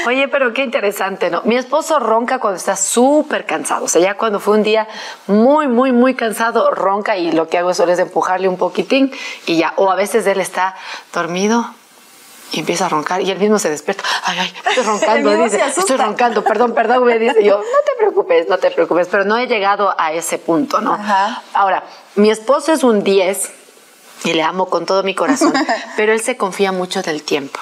Oye 0.06 0.28
pero 0.28 0.53
qué 0.54 0.62
interesante, 0.62 1.30
¿no? 1.30 1.42
Mi 1.44 1.56
esposo 1.56 1.98
ronca 1.98 2.38
cuando 2.38 2.56
está 2.56 2.76
súper 2.76 3.44
cansado. 3.44 3.84
O 3.84 3.88
sea, 3.88 4.00
ya 4.00 4.16
cuando 4.16 4.40
fue 4.40 4.56
un 4.56 4.62
día 4.62 4.88
muy, 5.26 5.68
muy, 5.68 5.92
muy 5.92 6.14
cansado, 6.14 6.70
ronca 6.70 7.16
y 7.16 7.32
lo 7.32 7.48
que 7.48 7.58
hago 7.58 7.70
es 7.70 7.80
empujarle 7.80 8.48
un 8.48 8.56
poquitín 8.56 9.12
y 9.46 9.58
ya. 9.58 9.74
O 9.76 9.90
a 9.90 9.96
veces 9.96 10.26
él 10.26 10.40
está 10.40 10.74
dormido 11.12 11.66
y 12.52 12.60
empieza 12.60 12.86
a 12.86 12.88
roncar 12.88 13.20
y 13.20 13.30
él 13.30 13.38
mismo 13.38 13.58
se 13.58 13.68
despierta. 13.68 14.04
Ay, 14.22 14.38
ay, 14.40 14.54
estoy 14.68 14.84
roncando, 14.84 15.30
dice, 15.44 15.60
estoy 15.76 15.96
roncando, 15.96 16.44
perdón, 16.44 16.72
perdón, 16.72 17.04
me 17.04 17.18
dice 17.18 17.42
yo, 17.42 17.58
no 17.58 17.62
te 17.84 17.92
preocupes, 17.98 18.48
no 18.48 18.58
te 18.58 18.70
preocupes, 18.70 19.08
pero 19.10 19.24
no 19.24 19.36
he 19.36 19.46
llegado 19.46 19.94
a 19.98 20.12
ese 20.12 20.38
punto, 20.38 20.80
¿no? 20.80 20.98
Ahora, 21.52 21.82
mi 22.14 22.30
esposo 22.30 22.72
es 22.72 22.84
un 22.84 23.02
10 23.02 23.50
y 24.24 24.32
le 24.32 24.42
amo 24.42 24.66
con 24.66 24.86
todo 24.86 25.02
mi 25.02 25.14
corazón, 25.14 25.52
pero 25.96 26.12
él 26.12 26.20
se 26.20 26.36
confía 26.36 26.72
mucho 26.72 27.02
del 27.02 27.22
tiempo. 27.22 27.60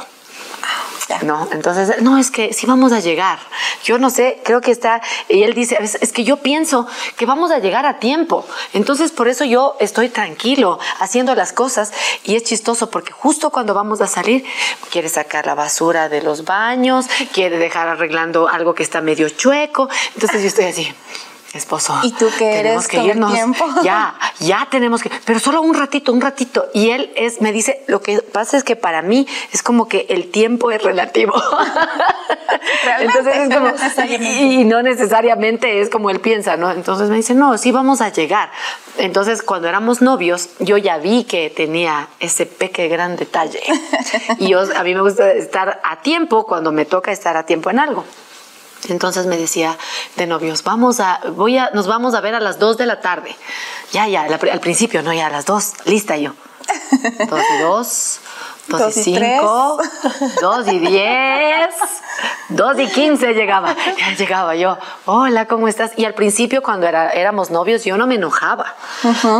¿No? 1.23 1.49
Entonces, 1.53 2.01
no, 2.03 2.19
es 2.19 2.31
que 2.31 2.53
sí 2.53 2.67
vamos 2.67 2.93
a 2.93 3.01
llegar. 3.01 3.39
Yo 3.85 3.99
no 3.99 4.11
sé, 4.11 4.41
creo 4.45 4.61
que 4.61 4.71
está, 4.71 5.03
y 5.29 5.43
él 5.43 5.55
dice, 5.55 5.79
es, 5.81 6.13
que 6.13 6.25
yo 6.25 6.39
pienso 6.39 6.87
que 7.17 7.27
vamos 7.27 7.51
a 7.51 7.59
llegar 7.59 7.87
a 7.87 7.99
tiempo. 7.99 8.47
Entonces, 8.73 9.11
por 9.11 9.29
eso 9.29 9.45
yo 9.45 9.77
estoy 9.81 10.09
tranquilo 10.09 10.79
haciendo 11.01 11.35
las 11.35 11.53
cosas 11.53 11.93
y 12.25 12.37
es 12.37 12.45
chistoso 12.45 12.91
porque 12.91 13.13
justo 13.13 13.51
cuando 13.51 13.75
vamos 13.75 14.01
a 14.01 14.07
salir, 14.07 14.45
quiere 14.91 15.09
sacar 15.09 15.47
la 15.47 15.55
basura 15.55 16.09
de 16.09 16.23
los 16.23 16.45
baños, 16.45 17.07
quiere 17.33 17.59
dejar 17.59 17.89
arreglando 17.89 18.49
algo 18.49 18.75
que 18.75 18.83
está 18.83 19.01
medio 19.01 19.29
chueco. 19.29 19.89
Entonces 20.15 20.43
yo 20.43 20.49
estoy 20.49 20.65
así 20.67 20.95
esposo. 21.55 21.99
¿Y 22.03 22.13
tú 22.13 22.29
qué 22.39 22.61
eres 22.61 22.89
que 22.89 23.03
irnos. 23.03 23.33
tiempo? 23.33 23.65
Ya, 23.83 24.15
ya 24.39 24.69
tenemos 24.71 25.03
que, 25.03 25.11
pero 25.25 25.41
solo 25.41 25.61
un 25.61 25.75
ratito, 25.75 26.13
un 26.13 26.21
ratito. 26.21 26.67
Y 26.73 26.91
él 26.91 27.13
es, 27.17 27.41
me 27.41 27.53
dice, 27.53 27.83
lo 27.89 28.01
que 28.01 28.21
pasa 28.21 28.57
es 28.57 28.65
que 28.65 28.77
para 28.77 29.03
mí 29.03 29.27
es 29.53 29.63
como 29.63 29.89
que 29.89 30.07
el 30.09 30.31
tiempo 30.31 30.71
es 30.71 30.83
relativo. 30.83 31.35
Entonces 33.01 33.37
es 33.37 33.55
como, 33.55 33.73
y, 34.21 34.65
no 34.65 34.83
necesariamente 34.83 35.81
es 35.81 35.91
como 35.91 36.11
él 36.11 36.21
piensa, 36.21 36.57
¿no? 36.57 36.71
Entonces 36.71 37.09
me 37.11 37.17
dice, 37.17 37.35
no, 37.35 37.59
sí 37.59 37.73
vamos 37.73 38.01
a 38.01 38.11
llegar. 38.11 38.51
Entonces 38.99 39.43
cuando 39.43 39.69
éramos 39.69 40.01
novios, 40.01 40.51
yo 40.61 40.77
ya 40.77 40.99
vi 40.99 41.25
que 41.25 41.51
tenía 41.51 42.09
ese 42.21 42.47
peque 42.47 42.89
gran 42.89 43.17
detalle. 43.17 43.61
Y 44.39 44.49
yo, 44.49 44.61
a 44.61 44.83
mí 44.83 44.95
me 44.95 45.01
gusta 45.01 45.33
estar 45.33 45.81
a 45.85 46.01
tiempo 46.03 46.47
cuando 46.47 46.73
me 46.73 46.85
toca 46.85 47.13
estar 47.13 47.37
a 47.37 47.45
tiempo 47.45 47.71
en 47.71 47.79
algo. 47.79 48.05
Entonces 48.89 49.27
me 49.27 49.37
decía 49.37 49.79
de 50.17 50.27
novios, 50.27 50.65
vamos 50.65 51.01
a, 51.01 51.21
voy 51.37 51.59
a, 51.59 51.71
nos 51.73 51.87
vamos 51.87 52.15
a 52.15 52.21
ver 52.21 52.35
a 52.35 52.41
las 52.41 52.59
2 52.59 52.77
de 52.77 52.87
la 52.87 53.01
tarde. 53.01 53.37
Ya, 53.93 54.09
ya, 54.09 54.23
al 54.23 54.61
principio, 54.61 55.03
no, 55.03 55.13
ya 55.13 55.27
a 55.27 55.31
las 55.31 55.47
2, 55.47 55.73
lista 55.87 56.17
yo. 56.17 56.35
Dos 57.29 57.41
y 57.55 57.63
dos, 57.63 58.21
dos, 58.69 58.97
y 58.97 59.03
cinco, 59.05 59.79
dos 60.41 60.69
y 60.69 60.79
diez, 60.79 61.75
dos 62.49 62.79
y 62.79 62.87
quince 62.89 63.35
llegaba. 63.35 63.75
Ya 63.99 64.15
llegaba 64.17 64.55
yo, 64.55 64.79
hola, 65.07 65.47
¿cómo 65.47 65.69
estás? 65.69 65.93
Y 65.97 66.05
al 66.05 66.15
principio, 66.15 66.63
cuando 66.63 66.87
era, 66.87 67.11
éramos 67.11 67.51
novios, 67.51 67.85
yo 67.85 67.97
no 67.97 68.07
me 68.07 68.17
enojaba. 68.17 68.75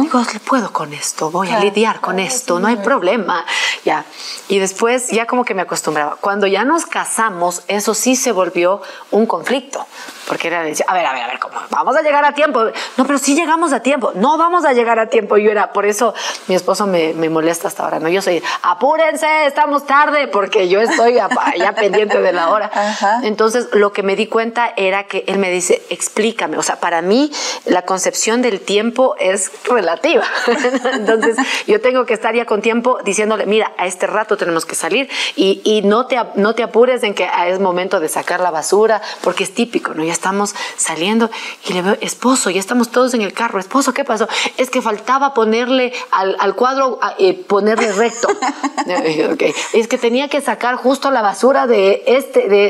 Digo, 0.01 0.23
puedo 0.47 0.73
con 0.73 0.93
esto, 0.93 1.31
voy 1.31 1.51
a 1.51 1.61
lidiar 1.61 2.01
con 2.01 2.19
esto, 2.19 2.59
no 2.59 2.69
hay 2.69 2.77
problema. 2.77 3.45
Ya. 3.85 4.05
Y 4.49 4.59
después 4.59 5.09
ya 5.09 5.27
como 5.27 5.45
que 5.45 5.55
me 5.55 5.63
acostumbraba. 5.63 6.17
Cuando 6.21 6.47
ya 6.47 6.65
nos 6.65 6.87
casamos, 6.87 7.63
eso 7.69 7.95
sí 7.95 8.17
se 8.17 8.33
volvió 8.33 8.83
un 9.11 9.27
conflicto 9.27 9.87
porque 10.33 10.49
era 10.49 10.63
decir, 10.63 10.87
a 10.89 10.95
ver, 10.95 11.05
a 11.05 11.13
ver, 11.13 11.23
a 11.25 11.27
ver, 11.27 11.39
¿cómo? 11.39 11.55
Vamos 11.69 11.95
a 11.95 12.01
llegar 12.01 12.25
a 12.25 12.33
tiempo. 12.33 12.65
No, 12.97 13.05
pero 13.05 13.19
sí 13.19 13.35
llegamos 13.35 13.73
a 13.75 13.81
tiempo. 13.81 14.13
No 14.15 14.39
vamos 14.39 14.65
a 14.65 14.73
llegar 14.73 14.99
a 14.99 15.09
tiempo. 15.09 15.37
Yo 15.37 15.51
era, 15.51 15.75
por 15.75 15.85
eso 15.85 16.15
mi 16.49 16.55
esposo 16.55 16.87
me, 16.87 17.13
me 17.13 17.29
molesta 17.29 17.69
hasta 17.69 17.85
ahora, 17.85 17.99
¿no? 17.99 18.09
Yo 18.09 18.23
soy, 18.23 18.43
apúrense, 18.63 19.45
estamos 19.45 19.85
tarde, 19.85 20.29
porque 20.29 20.71
yo 20.71 20.81
estoy 20.81 21.15
ya 21.15 21.73
pendiente 21.75 22.21
de 22.23 22.33
la 22.33 22.49
hora. 22.49 22.71
Entonces, 23.23 23.69
lo 23.73 23.93
que 23.93 24.03
me 24.03 24.17
di 24.17 24.27
cuenta 24.27 24.73
era 24.77 25.05
que 25.05 25.25
él 25.27 25.39
me 25.39 25.51
dice, 25.51 25.83
explícame. 25.91 26.57
O 26.57 26.63
sea, 26.63 26.81
para 26.81 27.03
mí, 27.03 27.31
la 27.65 27.83
concepción 27.83 28.43
del 28.43 28.61
tiempo 28.61 29.17
es 29.19 29.51
relativa. 29.65 30.25
Entonces, 30.93 31.37
yo 31.67 31.81
tengo 31.81 32.07
que 32.07 32.15
estar 32.15 32.35
ya 32.35 32.47
con 32.47 32.63
tiempo 32.63 32.99
diciéndole, 33.05 33.47
mira, 33.47 33.73
a 33.77 33.87
este 33.87 34.07
rato 34.07 34.37
tenemos 34.37 34.65
que 34.65 34.75
salir 34.75 35.09
y, 35.37 35.61
y 35.65 35.83
no, 35.83 36.07
te, 36.07 36.17
no 36.37 36.55
te 36.55 36.63
apures 36.63 37.03
en 37.03 37.15
que 37.15 37.29
es 37.47 37.61
momento 37.61 38.01
de 38.01 38.09
sacar 38.09 38.41
la 38.41 38.51
basura, 38.51 39.03
porque 39.23 39.45
es 39.45 39.55
típico, 39.55 39.95
¿no? 39.95 40.03
estamos 40.13 40.55
saliendo 40.77 41.31
y 41.67 41.73
le 41.73 41.83
veo, 41.83 41.97
esposo, 42.01 42.51
ya 42.51 42.61
estamos 42.61 42.91
todos 42.91 43.15
en 43.15 43.23
el 43.23 43.33
carro, 43.33 43.59
esposo, 43.59 43.93
¿qué 43.93 44.05
pasó? 44.05 44.29
Es 44.57 44.71
que 44.71 44.83
faltaba 44.83 45.35
ponerle 45.35 45.93
al, 46.11 46.55
cuadro, 46.55 47.01
eh, 47.19 47.35
ponerle 47.35 47.93
recto. 47.93 48.29
Es 49.73 49.89
que 49.89 49.99
tenía 49.99 50.29
que 50.29 50.41
sacar 50.41 50.77
justo 50.77 51.11
la 51.11 51.23
basura 51.23 51.67
de 51.67 52.03
este, 52.07 52.49
de, 52.49 52.62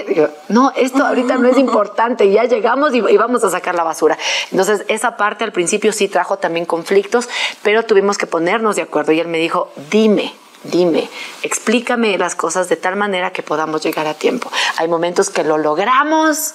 no, 0.48 0.72
esto 0.76 1.04
ahorita 1.04 1.36
no 1.38 1.48
es 1.48 1.58
importante, 1.58 2.30
ya 2.30 2.44
llegamos 2.44 2.94
y, 2.94 2.98
y 2.98 3.16
vamos 3.16 3.44
a 3.44 3.50
sacar 3.50 3.74
la 3.74 3.84
basura. 3.84 4.18
Entonces, 4.50 4.84
esa 4.88 5.16
parte 5.16 5.44
al 5.44 5.52
principio 5.52 5.92
sí 5.92 6.08
trajo 6.08 6.38
también 6.38 6.66
conflictos, 6.66 7.28
pero 7.62 7.84
tuvimos 7.84 8.18
que 8.18 8.26
ponernos 8.26 8.76
de 8.76 8.82
acuerdo 8.82 9.12
y 9.12 9.20
él 9.20 9.28
me 9.28 9.38
dijo, 9.38 9.70
dime, 9.90 10.34
dime, 10.64 11.08
explícame 11.42 12.16
las 12.18 12.34
cosas 12.34 12.68
de 12.68 12.76
tal 12.76 12.96
manera 12.96 13.32
que 13.32 13.42
podamos 13.42 13.82
llegar 13.82 14.06
a 14.06 14.14
tiempo. 14.14 14.50
Hay 14.78 14.88
momentos 14.88 15.30
que 15.30 15.44
lo 15.44 15.58
logramos 15.58 16.54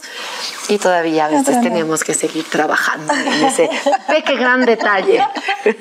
y 0.70 0.78
todavía 0.78 1.26
a 1.26 1.30
veces 1.30 1.62
tenemos 1.62 2.04
que 2.04 2.14
seguir 2.14 2.46
trabajando 2.50 3.14
en 3.14 3.46
ese 3.46 3.70
pequeño 4.08 4.38
gran 4.40 4.66
detalle. 4.66 5.26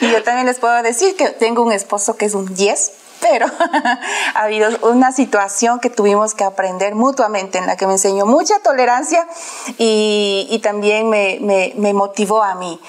Y 0.00 0.10
yo 0.10 0.22
también 0.22 0.46
les 0.46 0.58
puedo 0.58 0.82
decir 0.82 1.16
que 1.16 1.30
tengo 1.30 1.62
un 1.62 1.72
esposo 1.72 2.16
que 2.16 2.26
es 2.26 2.34
un 2.34 2.54
10 2.54 2.92
pero 3.20 3.46
ha 4.34 4.42
habido 4.42 4.70
una 4.82 5.12
situación 5.12 5.80
que 5.80 5.90
tuvimos 5.90 6.34
que 6.34 6.44
aprender 6.44 6.94
mutuamente 6.94 7.58
en 7.58 7.66
la 7.66 7.76
que 7.76 7.86
me 7.86 7.94
enseñó 7.94 8.26
mucha 8.26 8.58
tolerancia 8.60 9.26
y, 9.78 10.60
también 10.62 11.08
me, 11.08 11.92
motivó 11.92 12.42
a 12.42 12.54
mí. 12.54 12.80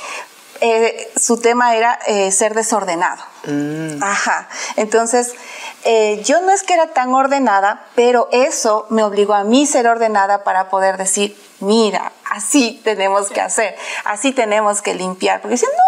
Eh, 0.59 1.11
su 1.15 1.39
tema 1.39 1.75
era 1.75 1.99
eh, 2.07 2.31
ser 2.31 2.55
desordenado. 2.55 3.23
Mm. 3.45 4.01
Ajá. 4.01 4.49
Entonces, 4.75 5.35
eh, 5.83 6.21
yo 6.23 6.41
no 6.41 6.51
es 6.51 6.63
que 6.63 6.73
era 6.73 6.87
tan 6.87 7.13
ordenada, 7.13 7.85
pero 7.95 8.27
eso 8.31 8.87
me 8.89 9.03
obligó 9.03 9.35
a 9.35 9.43
mí 9.43 9.67
ser 9.67 9.87
ordenada 9.87 10.43
para 10.43 10.69
poder 10.69 10.97
decir, 10.97 11.37
mira, 11.59 12.11
así 12.31 12.81
tenemos 12.83 13.29
que 13.29 13.41
hacer, 13.41 13.75
así 14.03 14.31
tenemos 14.31 14.81
que 14.81 14.95
limpiar. 14.95 15.41
Porque 15.41 15.53
decían, 15.53 15.71
no, 15.75 15.86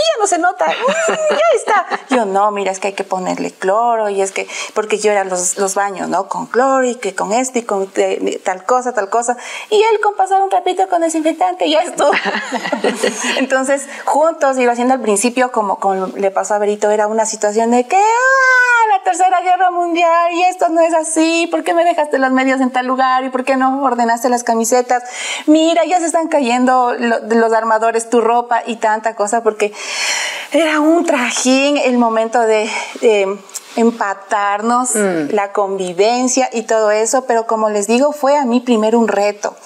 mira, 0.00 0.08
ya, 0.08 0.10
ya 0.16 0.20
no 0.20 0.26
se 0.26 0.38
nota, 0.38 0.66
ya 1.30 1.56
está. 1.56 1.86
Yo, 2.14 2.24
no, 2.24 2.50
mira, 2.50 2.72
es 2.72 2.78
que 2.78 2.88
hay 2.88 2.94
que 2.94 3.04
ponerle 3.04 3.50
cloro 3.50 4.08
y 4.08 4.20
es 4.20 4.32
que, 4.32 4.48
porque 4.74 4.98
yo 4.98 5.10
era 5.12 5.24
los, 5.24 5.58
los 5.58 5.74
baños, 5.74 6.08
¿no? 6.08 6.28
Con 6.28 6.46
cloro 6.46 6.84
y 6.84 6.96
que 6.96 7.14
con 7.14 7.32
esto 7.32 7.58
y 7.58 7.62
con 7.62 7.90
tal 8.44 8.64
cosa, 8.64 8.92
tal 8.92 9.08
cosa. 9.10 9.36
Y 9.70 9.76
él 9.76 10.00
con 10.02 10.14
pasar 10.16 10.42
un 10.42 10.48
trapito 10.48 10.88
con 10.88 11.02
desinfectante 11.02 11.66
y 11.66 11.74
esto. 11.74 12.10
Entonces, 13.38 13.86
juntos, 14.04 14.58
iba 14.58 14.72
haciendo 14.72 14.94
al 14.94 15.00
principio, 15.00 15.52
como, 15.52 15.78
como 15.78 16.06
le 16.08 16.30
pasó 16.30 16.54
a 16.54 16.58
Berito, 16.58 16.90
era 16.90 17.06
una 17.06 17.26
situación 17.26 17.70
de 17.70 17.86
que, 17.86 17.96
¡ah! 17.96 18.80
La 18.90 19.04
tercera 19.04 19.40
guerra 19.40 19.70
mundial 19.70 20.32
y 20.32 20.42
esto 20.42 20.68
no 20.68 20.80
es 20.80 20.92
así, 20.94 21.46
¿por 21.48 21.62
qué 21.62 21.74
me 21.74 21.84
dejaste 21.84 22.18
las 22.18 22.32
medias 22.32 22.60
en 22.60 22.70
tal 22.70 22.86
lugar 22.86 23.24
y 23.24 23.30
por 23.30 23.44
qué 23.44 23.56
no 23.56 23.82
ordenaste 23.82 24.28
las 24.28 24.42
camisetas? 24.42 25.04
Mira, 25.46 25.84
ya 25.84 26.00
se 26.00 26.06
están 26.06 26.26
cayendo 26.26 26.94
los 26.94 27.52
armadores, 27.52 28.10
tu 28.10 28.20
ropa 28.20 28.62
y 28.66 28.76
tanta 28.76 29.14
cosa, 29.14 29.42
porque 29.42 29.72
era 30.52 30.80
un 30.80 31.04
trajín 31.04 31.76
el 31.76 31.96
momento 31.96 32.40
de, 32.40 32.68
empatarnos, 33.76 34.94
mm. 34.94 35.32
la 35.32 35.52
convivencia 35.52 36.48
y 36.52 36.62
todo 36.62 36.90
eso, 36.90 37.24
pero 37.26 37.46
como 37.46 37.70
les 37.70 37.86
digo, 37.86 38.12
fue 38.12 38.36
a 38.36 38.44
mí 38.44 38.60
primero 38.60 38.98
un 38.98 39.08
reto, 39.08 39.56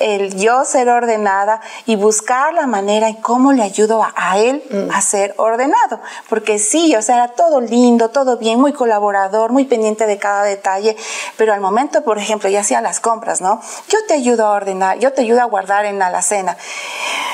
el 0.00 0.36
yo 0.36 0.64
ser 0.64 0.88
ordenada 0.88 1.60
y 1.86 1.96
buscar 1.96 2.52
la 2.54 2.66
manera 2.66 3.08
en 3.08 3.16
cómo 3.16 3.52
le 3.52 3.62
ayudo 3.62 4.04
a, 4.16 4.38
él 4.38 4.62
mm. 4.70 4.90
a 4.92 5.00
ser 5.00 5.34
ordenado, 5.38 6.00
porque 6.28 6.58
sí, 6.58 6.94
o 6.96 7.02
sea, 7.02 7.16
era 7.16 7.28
todo 7.28 7.60
lindo, 7.60 8.10
todo 8.10 8.38
bien, 8.38 8.60
muy 8.60 8.72
colaborador, 8.72 9.52
muy 9.52 9.64
pendiente 9.64 10.06
de 10.06 10.18
cada 10.18 10.42
detalle, 10.42 10.96
pero 11.36 11.52
al 11.52 11.60
momento, 11.60 12.02
por 12.02 12.18
ejemplo, 12.18 12.48
ya 12.48 12.60
hacía 12.60 12.80
las 12.80 13.00
compras, 13.00 13.40
¿no? 13.40 13.60
Yo 13.88 13.98
te 14.06 14.14
ayudo 14.14 14.46
a 14.46 14.52
ordenar, 14.52 14.98
yo 14.98 15.12
te 15.12 15.22
ayudo 15.22 15.40
a 15.42 15.44
guardar 15.44 15.84
en 15.86 15.98
la 15.98 16.06
alacena. 16.08 16.56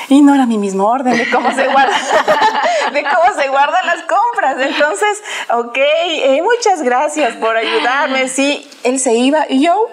Y 0.07 0.21
no 0.21 0.35
era 0.35 0.45
mi 0.45 0.57
mismo 0.57 0.87
orden 0.87 1.17
de 1.17 1.29
cómo 1.29 1.51
se 1.53 1.67
guarda, 1.67 1.95
de 2.93 3.03
cómo 3.03 3.41
se 3.41 3.47
guardan 3.47 3.85
las 3.85 4.03
compras. 4.03 4.57
Entonces, 4.59 5.23
ok, 5.53 5.77
muchas 6.41 6.81
gracias 6.81 7.35
por 7.35 7.55
ayudarme. 7.55 8.27
Sí, 8.27 8.67
él 8.83 8.99
se 8.99 9.13
iba 9.15 9.45
y 9.49 9.63
yo, 9.63 9.87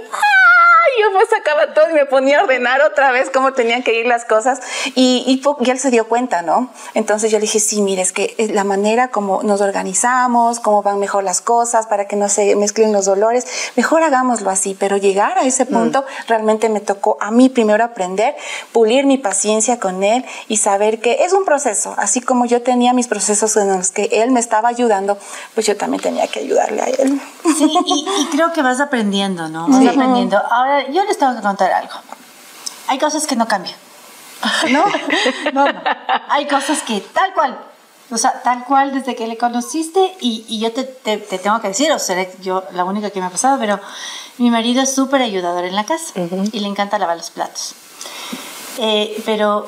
yo 0.98 1.12
pues 1.12 1.28
sacaba 1.28 1.74
todo 1.74 1.90
y 1.90 1.94
me 1.94 2.06
ponía 2.06 2.40
a 2.40 2.42
ordenar 2.44 2.82
otra 2.82 3.12
vez 3.12 3.30
cómo 3.32 3.52
tenían 3.52 3.82
que 3.82 3.98
ir 3.98 4.06
las 4.06 4.24
cosas 4.24 4.60
y, 4.94 5.24
y, 5.26 5.70
él 5.70 5.78
se 5.78 5.90
dio 5.90 6.08
cuenta, 6.08 6.42
¿no? 6.42 6.70
Entonces 6.94 7.30
yo 7.30 7.38
le 7.38 7.42
dije, 7.42 7.60
sí, 7.60 7.82
mire, 7.82 8.02
es 8.02 8.12
que 8.12 8.34
la 8.52 8.64
manera 8.64 9.08
como 9.08 9.42
nos 9.42 9.60
organizamos, 9.60 10.60
cómo 10.60 10.82
van 10.82 10.98
mejor 10.98 11.24
las 11.24 11.40
cosas 11.40 11.86
para 11.86 12.06
que 12.06 12.16
no 12.16 12.28
se 12.28 12.56
mezclen 12.56 12.92
los 12.92 13.04
dolores, 13.04 13.46
mejor 13.76 14.02
hagámoslo 14.02 14.50
así, 14.50 14.76
pero 14.78 14.96
llegar 14.96 15.38
a 15.38 15.42
ese 15.42 15.64
mm. 15.64 15.68
punto 15.68 16.04
realmente 16.26 16.68
me 16.68 16.80
tocó 16.80 17.18
a 17.20 17.30
mí 17.30 17.48
primero 17.48 17.84
aprender, 17.84 18.34
pulir 18.72 19.06
mi 19.06 19.18
paciencia 19.18 19.78
con 19.78 20.02
él 20.02 20.24
y 20.48 20.56
saber 20.56 21.00
que 21.00 21.24
es 21.24 21.32
un 21.32 21.44
proceso, 21.44 21.94
así 21.98 22.20
como 22.20 22.46
yo 22.46 22.62
tenía 22.62 22.92
mis 22.92 23.08
procesos 23.08 23.56
en 23.56 23.68
los 23.68 23.90
que 23.90 24.08
él 24.12 24.30
me 24.30 24.40
estaba 24.40 24.68
ayudando, 24.68 25.18
pues 25.54 25.66
yo 25.66 25.76
también 25.76 26.02
tenía 26.02 26.26
que 26.26 26.40
ayudarle 26.40 26.82
a 26.82 26.86
él. 26.86 27.20
Sí, 27.56 27.70
y, 27.86 28.26
creo 28.30 28.52
que 28.52 28.62
vas 28.62 28.80
aprendiendo, 28.80 29.48
¿no? 29.48 29.68
Vas 29.68 29.86
aprendiendo. 29.86 30.38
Ahora 30.50 30.87
yo 30.92 31.04
les 31.04 31.18
tengo 31.18 31.34
que 31.36 31.42
contar 31.42 31.72
algo. 31.72 31.94
Hay 32.88 32.98
cosas 32.98 33.26
que 33.26 33.36
no 33.36 33.46
cambian. 33.46 33.76
¿No? 34.70 34.84
No, 35.52 35.66
no. 35.66 35.80
Hay 36.28 36.46
cosas 36.46 36.82
que 36.82 37.00
tal 37.00 37.32
cual. 37.34 37.58
O 38.10 38.16
sea, 38.16 38.40
tal 38.42 38.64
cual 38.64 38.94
desde 38.94 39.14
que 39.14 39.26
le 39.26 39.36
conociste 39.36 40.16
y, 40.20 40.44
y 40.48 40.60
yo 40.60 40.72
te, 40.72 40.84
te, 40.84 41.18
tengo 41.18 41.60
que 41.60 41.68
decir, 41.68 41.92
o 41.92 41.98
seré 41.98 42.34
yo 42.40 42.64
la 42.72 42.84
única 42.84 43.10
que 43.10 43.20
me 43.20 43.26
ha 43.26 43.30
pasado, 43.30 43.58
pero 43.58 43.78
mi 44.38 44.50
marido 44.50 44.82
es 44.82 44.94
súper 44.94 45.20
ayudador 45.20 45.64
en 45.64 45.74
la 45.74 45.84
casa 45.84 46.14
y 46.16 46.60
le 46.60 46.68
encanta 46.68 46.98
lavar 46.98 47.18
los 47.18 47.30
platos. 47.30 47.74
Eh, 48.78 49.20
pero 49.26 49.66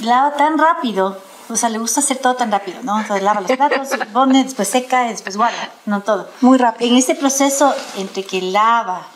lava 0.00 0.34
tan 0.34 0.56
rápido, 0.56 1.20
o 1.50 1.56
sea, 1.56 1.68
le 1.68 1.78
gusta 1.78 2.00
hacer 2.00 2.18
todo 2.18 2.36
tan 2.36 2.50
rápido, 2.50 2.78
¿no? 2.84 2.98
Entonces 3.00 3.22
lava 3.22 3.42
los 3.42 3.52
platos, 3.52 3.88
pone, 4.14 4.44
después 4.44 4.68
seca, 4.68 5.02
después 5.02 5.36
guarda, 5.36 5.70
no 5.84 6.00
todo. 6.00 6.30
Muy 6.40 6.56
rápido. 6.56 6.90
En 6.90 6.96
ese 6.96 7.16
proceso 7.16 7.74
entre 7.96 8.24
que 8.24 8.40
lava, 8.40 9.06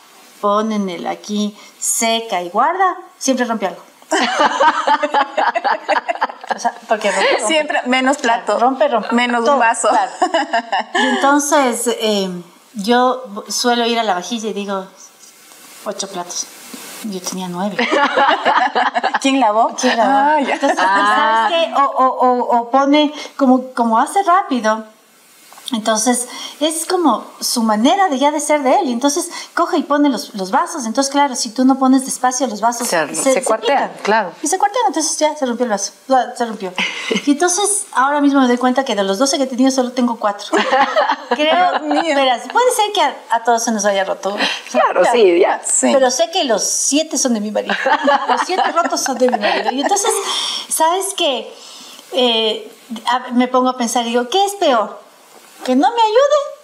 ponen 0.43 0.91
el 0.91 1.07
aquí, 1.07 1.57
seca 1.79 2.43
y 2.43 2.51
guarda, 2.51 2.97
siempre 3.17 3.47
rompe 3.47 3.69
algo. 3.69 3.81
o 6.55 6.59
sea, 6.59 6.75
porque 6.89 7.11
rompe, 7.13 7.47
Siempre 7.47 7.81
menos 7.87 8.19
plato. 8.19 8.59
rompe, 8.59 8.89
rompe. 8.89 9.15
Menos 9.15 9.49
un 9.49 9.59
vaso. 9.61 9.89
Y 10.95 11.07
entonces 11.07 11.87
eh, 11.87 12.29
yo 12.75 13.23
suelo 13.49 13.87
ir 13.87 13.99
a 13.99 14.03
la 14.03 14.15
vajilla 14.15 14.51
y 14.51 14.53
digo, 14.53 14.87
ocho 15.85 16.09
platos. 16.09 16.47
Yo 17.05 17.21
tenía 17.21 17.49
nueve. 17.49 17.77
¿Quién 19.21 19.41
lavó? 19.41 19.75
¿Quién 19.81 19.97
lavó? 19.97 20.11
Ah, 20.13 20.37
entonces, 20.41 20.77
¿sabes 20.77 21.53
qué? 21.53 21.75
O, 21.75 21.85
o, 21.85 22.07
o, 22.07 22.59
o, 22.59 22.71
pone, 22.71 23.13
como, 23.37 23.73
como 23.75 23.99
hace 23.99 24.23
rápido, 24.23 24.85
entonces, 25.71 26.29
es 26.61 26.87
como 26.87 27.25
su 27.41 27.63
manera 27.63 28.09
de 28.09 28.19
ya 28.19 28.31
de 28.31 28.41
ser 28.41 28.63
de 28.63 28.75
él. 28.81 28.89
Y 28.89 28.93
entonces 28.93 29.31
coge 29.55 29.79
y 29.79 29.83
pone 29.83 30.09
los, 30.09 30.35
los 30.35 30.51
vasos. 30.51 30.87
Entonces, 30.87 31.11
claro, 31.11 31.37
si 31.37 31.51
tú 31.51 31.65
no 31.65 31.79
pones 31.79 32.05
despacio 32.05 32.47
los 32.47 32.61
vasos, 32.61 32.89
se, 32.89 33.15
se, 33.15 33.43
cuartean, 33.45 33.91
claro. 34.03 34.33
Y 34.43 34.49
se 34.49 34.59
cuartean, 34.59 34.85
entonces 34.89 35.17
ya 35.19 35.35
se 35.37 35.47
rompió 35.47 35.65
el 35.65 35.71
vaso. 35.71 35.93
Se 36.37 36.45
rompió. 36.45 36.73
Y 37.27 37.33
entonces, 37.33 37.87
ahora 37.93 38.21
mismo 38.21 38.41
me 38.41 38.49
doy 38.49 38.59
cuenta 38.59 38.85
que 38.85 38.95
de 38.95 39.05
los 39.05 39.19
12 39.19 39.39
que 39.39 39.45
he 39.45 39.47
tenido 39.47 39.71
solo 39.71 39.93
tengo 39.93 40.17
4. 40.17 40.59
Creo, 41.31 41.81
verás, 42.15 42.43
puede 42.53 42.71
ser 42.73 42.93
que 42.93 43.01
a, 43.31 43.43
todos 43.45 43.63
se 43.63 43.71
nos 43.71 43.85
haya 43.85 44.05
roto. 44.05 44.37
Claro, 44.71 45.03
sí, 45.13 45.39
ya. 45.41 45.63
Pero 45.81 46.11
sé 46.11 46.31
que 46.31 46.45
los 46.45 46.65
7 46.65 47.17
son 47.17 47.35
de 47.35 47.41
mi 47.41 47.51
marido. 47.51 47.75
Los 48.29 48.43
7 48.47 48.63
rotos 48.73 49.01
son 49.01 49.17
de 49.17 49.31
mi 49.31 49.39
marido. 49.39 49.71
Y 49.73 49.81
entonces, 49.81 50.11
¿sabes 50.69 51.15
qué? 51.17 51.53
Eh, 52.13 52.71
me 53.33 53.49
pongo 53.49 53.71
a 53.71 53.77
pensar, 53.77 54.05
digo, 54.05 54.29
¿qué 54.29 54.45
es 54.45 54.55
peor? 54.57 55.01
Que 55.65 55.77
no 55.77 55.89
me 55.91 56.03
ayude 56.03 56.63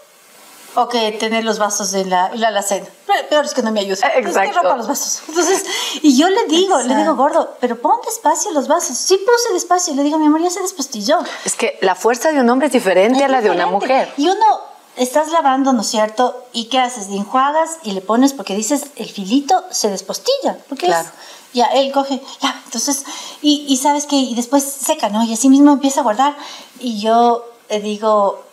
o 0.75 0.89
que 0.89 1.13
tener 1.13 1.45
los 1.45 1.59
vasos 1.59 1.93
en 1.95 2.11
la, 2.11 2.29
en 2.29 2.41
la 2.41 2.49
alacena. 2.49 2.87
Peor 3.29 3.45
es 3.45 3.55
que 3.55 3.63
no 3.63 3.73
me 3.73 3.81
ayude. 3.81 3.95
Exacto. 3.95 4.21
que 4.21 4.53
rompa 4.53 4.77
los 4.77 4.87
vasos. 4.87 5.23
Entonces, 5.29 5.65
y 6.03 6.17
yo 6.17 6.29
le 6.29 6.45
digo, 6.47 6.81
le 6.83 6.95
digo, 6.95 7.17
gordo, 7.17 7.57
pero 7.61 7.81
pon 7.81 7.99
despacio 8.05 8.53
los 8.53 8.69
vasos. 8.69 8.97
Sí 8.97 9.19
puse 9.19 9.53
despacio. 9.55 9.95
Le 9.95 10.03
digo, 10.03 10.19
mi 10.19 10.27
amor, 10.27 10.41
ya 10.41 10.51
se 10.51 10.61
despostilló. 10.61 11.19
Es 11.45 11.57
que 11.57 11.79
la 11.81 11.95
fuerza 11.95 12.31
de 12.31 12.41
un 12.41 12.49
hombre 12.49 12.69
es 12.69 12.73
diferente 12.73 13.25
a 13.25 13.29
la 13.29 13.41
de 13.41 13.51
una 13.51 13.67
mujer. 13.67 14.13
Y 14.17 14.29
uno, 14.29 14.61
estás 14.97 15.33
lavando, 15.33 15.73
¿no 15.73 15.81
es 15.81 15.89
cierto? 15.89 16.45
¿Y 16.53 16.67
qué 16.67 16.79
haces? 16.79 17.09
Le 17.09 17.17
enjuagas 17.17 17.79
y 17.83 17.93
le 17.93 18.01
pones, 18.01 18.33
porque 18.33 18.55
dices, 18.55 18.87
el 18.97 19.09
filito 19.09 19.65
se 19.71 19.91
despostilla. 19.91 20.59
Porque 20.69 20.87
claro. 20.87 21.09
ya 21.55 21.67
él 21.67 21.91
coge, 21.93 22.21
ya, 22.41 22.61
entonces, 22.67 23.05
y, 23.43 23.65
y 23.69 23.79
sabes 23.79 24.07
que, 24.07 24.17
y 24.17 24.35
después 24.37 24.63
seca, 24.63 25.09
¿no? 25.09 25.25
Y 25.25 25.33
así 25.33 25.49
mismo 25.49 25.73
empieza 25.73 26.01
a 26.01 26.03
guardar. 26.05 26.37
Y 26.79 27.01
yo 27.01 27.45
le 27.69 27.81
digo, 27.81 28.45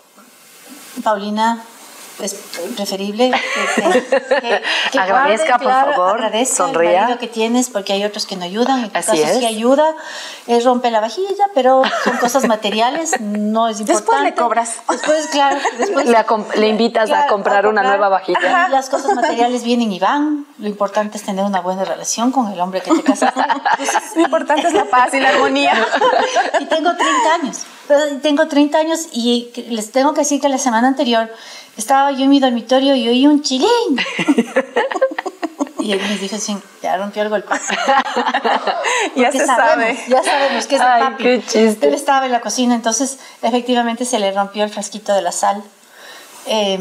Paulina, 1.04 1.64
es 2.22 2.34
preferible 2.76 3.32
que, 4.92 5.00
agradezca 5.00 5.58
por 5.58 5.72
favor 5.72 6.16
agradezca 6.16 6.56
sonría. 6.56 7.08
el 7.10 7.18
que 7.18 7.28
tienes 7.28 7.70
porque 7.70 7.94
hay 7.94 8.04
otros 8.06 8.26
que 8.26 8.36
no 8.36 8.46
ayudan 8.46 8.84
en 8.84 8.90
tu 8.90 8.98
Así 8.98 9.22
caso 9.22 9.40
sí 9.40 9.46
ayuda 9.46 9.96
es 10.48 10.64
rompe 10.64 10.92
la 10.92 11.02
vajilla 11.02 11.46
pero 11.54 11.84
son 12.04 12.18
cosas 12.18 12.46
materiales 12.48 13.20
no 13.20 13.68
es 13.68 13.80
importante 13.80 14.06
después 14.06 14.24
le 14.24 14.34
cobras. 14.36 14.76
Después 14.90 15.28
claro 15.28 15.58
después 15.78 16.06
le, 16.56 16.68
invitas 16.68 17.12
a, 17.12 17.28
comprar 17.28 17.68
una 17.68 17.84
nueva 17.84 18.10
vajilla. 18.10 18.70
Las 18.70 18.90
cosas 18.90 19.16
materiales 19.16 19.64
vienen 19.64 19.92
y 19.92 20.00
van. 20.00 20.46
Lo 20.60 20.68
importante 20.68 21.18
es 21.18 21.24
tener 21.24 21.44
una 21.44 21.62
buena 21.62 21.84
relación 21.84 22.32
con 22.32 22.52
el 22.52 22.60
hombre 22.60 22.82
que 22.82 22.92
te 22.92 23.04
casaste 23.04 23.42
lo 24.16 24.22
importante 24.22 24.68
es 24.68 24.74
la 24.74 24.86
paz 24.86 25.14
y 25.14 25.20
la 25.20 25.30
armonía. 25.30 25.74
Y 26.60 26.66
tengo 26.66 26.96
30 26.96 27.34
años 27.34 27.66
tengo 28.22 28.48
30 28.48 28.78
años 28.78 29.08
y 29.12 29.52
les 29.70 29.92
tengo 29.92 30.14
que 30.14 30.22
decir 30.22 30.42
que 30.42 30.50
la 30.50 30.58
semana 30.58 30.88
anterior 30.88 31.30
estaba 31.78 32.12
yo 32.12 32.24
en 32.24 32.30
mi 32.30 32.40
dormitorio 32.40 32.96
y 32.96 33.08
oí 33.08 33.28
un 33.28 33.42
chilín. 33.42 33.70
y 35.80 35.92
él 35.92 36.02
me 36.02 36.18
dijo 36.18 36.36
así, 36.36 36.58
ya 36.82 36.98
rompió 36.98 37.22
el 37.24 37.30
golpe. 37.30 37.54
ya 39.16 39.32
se 39.32 39.46
sabe. 39.46 39.98
Ya 40.08 40.24
sabemos 40.24 40.68
que 40.68 40.76
es 40.76 40.82
de 40.82 40.88
papi. 40.88 41.24
Qué 41.24 41.42
chiste. 41.42 41.88
Él 41.88 41.94
estaba 41.94 42.26
en 42.26 42.32
la 42.32 42.42
cocina, 42.42 42.76
entonces 42.76 43.20
efectivamente 43.42 44.06
se 44.06 44.20
le 44.20 44.32
rompió 44.32 44.64
el 44.64 44.70
frasquito 44.70 45.14
de 45.14 45.22
la 45.22 45.32
sal. 45.32 45.64
Eh, 46.48 46.80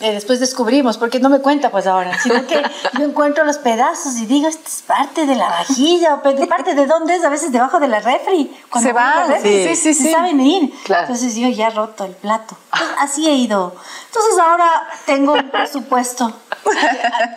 eh, 0.00 0.12
después 0.12 0.40
descubrimos, 0.40 0.98
porque 0.98 1.20
no 1.20 1.30
me 1.30 1.40
cuenta 1.40 1.70
pues 1.70 1.86
ahora, 1.86 2.18
sino 2.18 2.46
que 2.46 2.62
yo 2.98 3.04
encuentro 3.04 3.44
los 3.44 3.56
pedazos 3.58 4.16
y 4.16 4.26
digo, 4.26 4.46
esto 4.46 4.68
es 4.68 4.82
parte 4.82 5.24
de 5.24 5.36
la 5.36 5.48
vajilla, 5.48 6.16
o 6.16 6.46
parte 6.46 6.74
de 6.74 6.86
dónde 6.86 7.16
es, 7.16 7.24
a 7.24 7.30
veces 7.30 7.50
debajo 7.50 7.80
de 7.80 7.88
la 7.88 8.00
refri. 8.00 8.54
Cuando 8.68 8.88
se 8.88 8.92
van, 8.92 9.42
sí, 9.42 9.64
sí, 9.68 9.76
sí, 9.76 9.94
se 9.94 10.12
saben 10.12 10.40
ir. 10.40 10.74
Entonces 10.86 11.34
yo 11.34 11.48
ya 11.48 11.68
he 11.68 11.70
roto 11.70 12.04
el 12.04 12.12
plato. 12.12 12.56
así 12.98 13.26
he 13.26 13.34
ido. 13.34 13.74
Entonces 14.06 14.38
ahora 14.38 14.86
tengo 15.06 15.32
un 15.32 15.50
presupuesto 15.50 16.32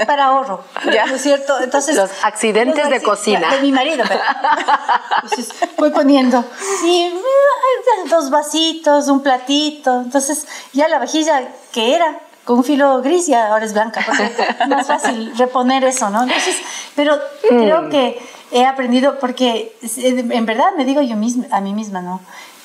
para 0.06 0.26
ahorro, 0.26 0.64
¿Ya? 0.92 1.06
¿no 1.06 1.16
es 1.16 1.22
cierto? 1.22 1.60
Entonces, 1.62 1.96
los 1.96 2.10
accidentes 2.24 2.90
de 2.90 3.02
cocina. 3.02 3.52
De 3.52 3.62
mi 3.62 3.72
marido, 3.72 4.04
pero. 4.08 4.22
Entonces 5.24 5.56
voy 5.78 5.92
poniendo, 5.92 6.44
sí, 6.82 7.14
dos 8.10 8.30
vasitos, 8.30 9.08
un 9.08 9.22
platito. 9.22 10.02
Entonces 10.02 10.48
ya 10.74 10.88
la 10.88 11.00
vajilla 11.00 11.48
que 11.72 11.96
era 11.96 12.20
con 12.50 12.58
un 12.58 12.64
filo 12.64 13.00
gris 13.04 13.30
y 13.30 13.36
ahora 13.36 13.64
es 13.64 13.74
blanca, 13.74 14.02
porque 14.04 14.24
es 14.24 14.68
más 14.68 14.88
fácil 14.88 15.32
reponer 15.38 15.84
eso, 15.84 16.10
¿no? 16.10 16.24
Entonces, 16.24 16.56
pero 16.96 17.16
creo 17.48 17.84
mm. 17.84 17.90
que 17.92 18.20
he 18.52 18.66
aprendido, 18.66 19.20
porque 19.20 19.78
en 20.00 20.46
verdad 20.48 20.72
me 20.76 20.84
digo 20.84 21.00
yo 21.04 21.16
misma, 21.16 21.46
a 21.52 21.62
mí 21.62 21.76
misma, 21.76 22.02
¿no? 22.02 22.22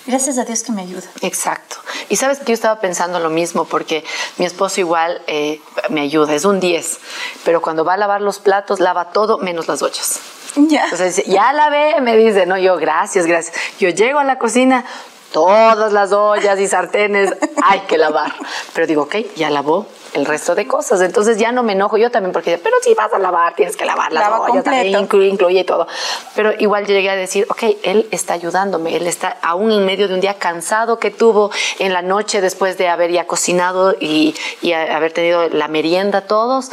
Gracias 0.06 0.38
a 0.38 0.46
Dios 0.46 0.62
que 0.62 0.72
me 0.72 0.80
ayuda. 0.80 1.04
Exacto. 1.20 1.76
Y 2.08 2.16
sabes 2.16 2.38
que 2.38 2.46
yo 2.46 2.54
estaba 2.54 2.80
pensando 2.80 3.20
lo 3.20 3.28
mismo, 3.28 3.66
porque 3.66 4.04
mi 4.38 4.46
esposo 4.46 4.80
igual 4.80 5.20
eh, 5.26 5.60
me 5.90 6.00
ayuda, 6.00 6.32
es 6.34 6.46
un 6.46 6.60
10, 6.60 6.98
pero 7.44 7.60
cuando 7.60 7.84
va 7.84 7.92
a 7.92 7.98
lavar 7.98 8.22
los 8.22 8.38
platos, 8.38 8.80
lava 8.80 9.10
todo 9.10 9.36
menos 9.36 9.68
las 9.68 9.82
ollas. 9.82 10.18
Ya. 10.56 10.84
Entonces, 10.84 11.26
ya 11.26 11.52
lavé, 11.52 12.00
me 12.00 12.16
dice, 12.16 12.46
no, 12.46 12.56
yo, 12.56 12.78
gracias, 12.78 13.26
gracias. 13.26 13.54
Yo 13.78 13.90
llego 13.90 14.18
a 14.18 14.24
la 14.24 14.38
cocina, 14.38 14.86
todas 15.34 15.92
las 15.92 16.12
ollas 16.12 16.60
y 16.60 16.68
sartenes 16.68 17.34
hay 17.62 17.80
que 17.80 17.98
lavar. 17.98 18.32
Pero 18.72 18.86
digo, 18.86 19.02
ok, 19.02 19.16
ya 19.34 19.50
lavó, 19.50 19.86
el 20.14 20.26
resto 20.26 20.54
de 20.54 20.66
cosas. 20.66 21.00
Entonces 21.00 21.38
ya 21.38 21.52
no 21.52 21.62
me 21.62 21.72
enojo 21.72 21.96
yo 21.96 22.10
también 22.10 22.32
porque, 22.32 22.58
pero 22.58 22.76
si 22.82 22.94
vas 22.94 23.12
a 23.12 23.18
lavar, 23.18 23.54
tienes 23.54 23.76
que 23.76 23.84
lavar 23.84 24.12
las 24.12 24.28
ollas, 24.40 24.64
también 24.64 24.98
incluye, 24.98 25.28
incluye 25.28 25.64
todo. 25.64 25.86
Pero 26.34 26.52
igual 26.58 26.86
llegué 26.86 27.10
a 27.10 27.16
decir, 27.16 27.46
ok, 27.50 27.62
él 27.82 28.08
está 28.10 28.34
ayudándome, 28.34 28.96
él 28.96 29.06
está 29.06 29.36
aún 29.42 29.72
en 29.72 29.84
medio 29.84 30.08
de 30.08 30.14
un 30.14 30.20
día 30.20 30.34
cansado 30.34 30.98
que 30.98 31.10
tuvo 31.10 31.50
en 31.78 31.92
la 31.92 32.02
noche 32.02 32.40
después 32.40 32.78
de 32.78 32.88
haber 32.88 33.10
ya 33.10 33.26
cocinado 33.26 33.94
y, 34.00 34.34
y 34.62 34.72
haber 34.72 35.12
tenido 35.12 35.48
la 35.48 35.68
merienda 35.68 36.22
todos, 36.22 36.70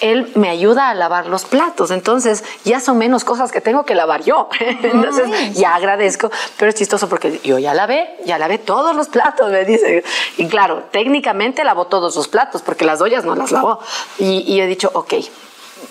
él 0.00 0.30
me 0.34 0.48
ayuda 0.48 0.90
a 0.90 0.94
lavar 0.94 1.26
los 1.26 1.44
platos. 1.44 1.90
Entonces, 1.90 2.44
ya 2.64 2.80
son 2.80 2.98
menos 2.98 3.24
cosas 3.24 3.52
que 3.52 3.60
tengo 3.60 3.84
que 3.84 3.94
lavar 3.94 4.22
yo. 4.22 4.48
Entonces, 4.60 5.54
ya 5.54 5.74
agradezco, 5.74 6.30
pero 6.58 6.70
es 6.70 6.74
chistoso 6.74 7.08
porque 7.08 7.40
yo 7.44 7.58
ya 7.58 7.74
lavé, 7.74 8.16
ya 8.24 8.38
lavé 8.38 8.58
todos 8.58 8.96
los 8.96 9.08
platos, 9.08 9.50
me 9.50 9.64
dice. 9.64 10.04
Y 10.36 10.48
claro, 10.48 10.84
técnicamente 10.90 11.64
lavó 11.64 11.86
todos 11.86 12.16
los 12.16 12.28
platos 12.28 12.62
porque 12.62 12.79
las 12.84 13.00
ollas 13.00 13.24
no 13.24 13.34
las 13.34 13.52
lavó. 13.52 13.80
Y, 14.18 14.44
y 14.46 14.60
he 14.60 14.66
dicho, 14.66 14.90
ok, 14.94 15.14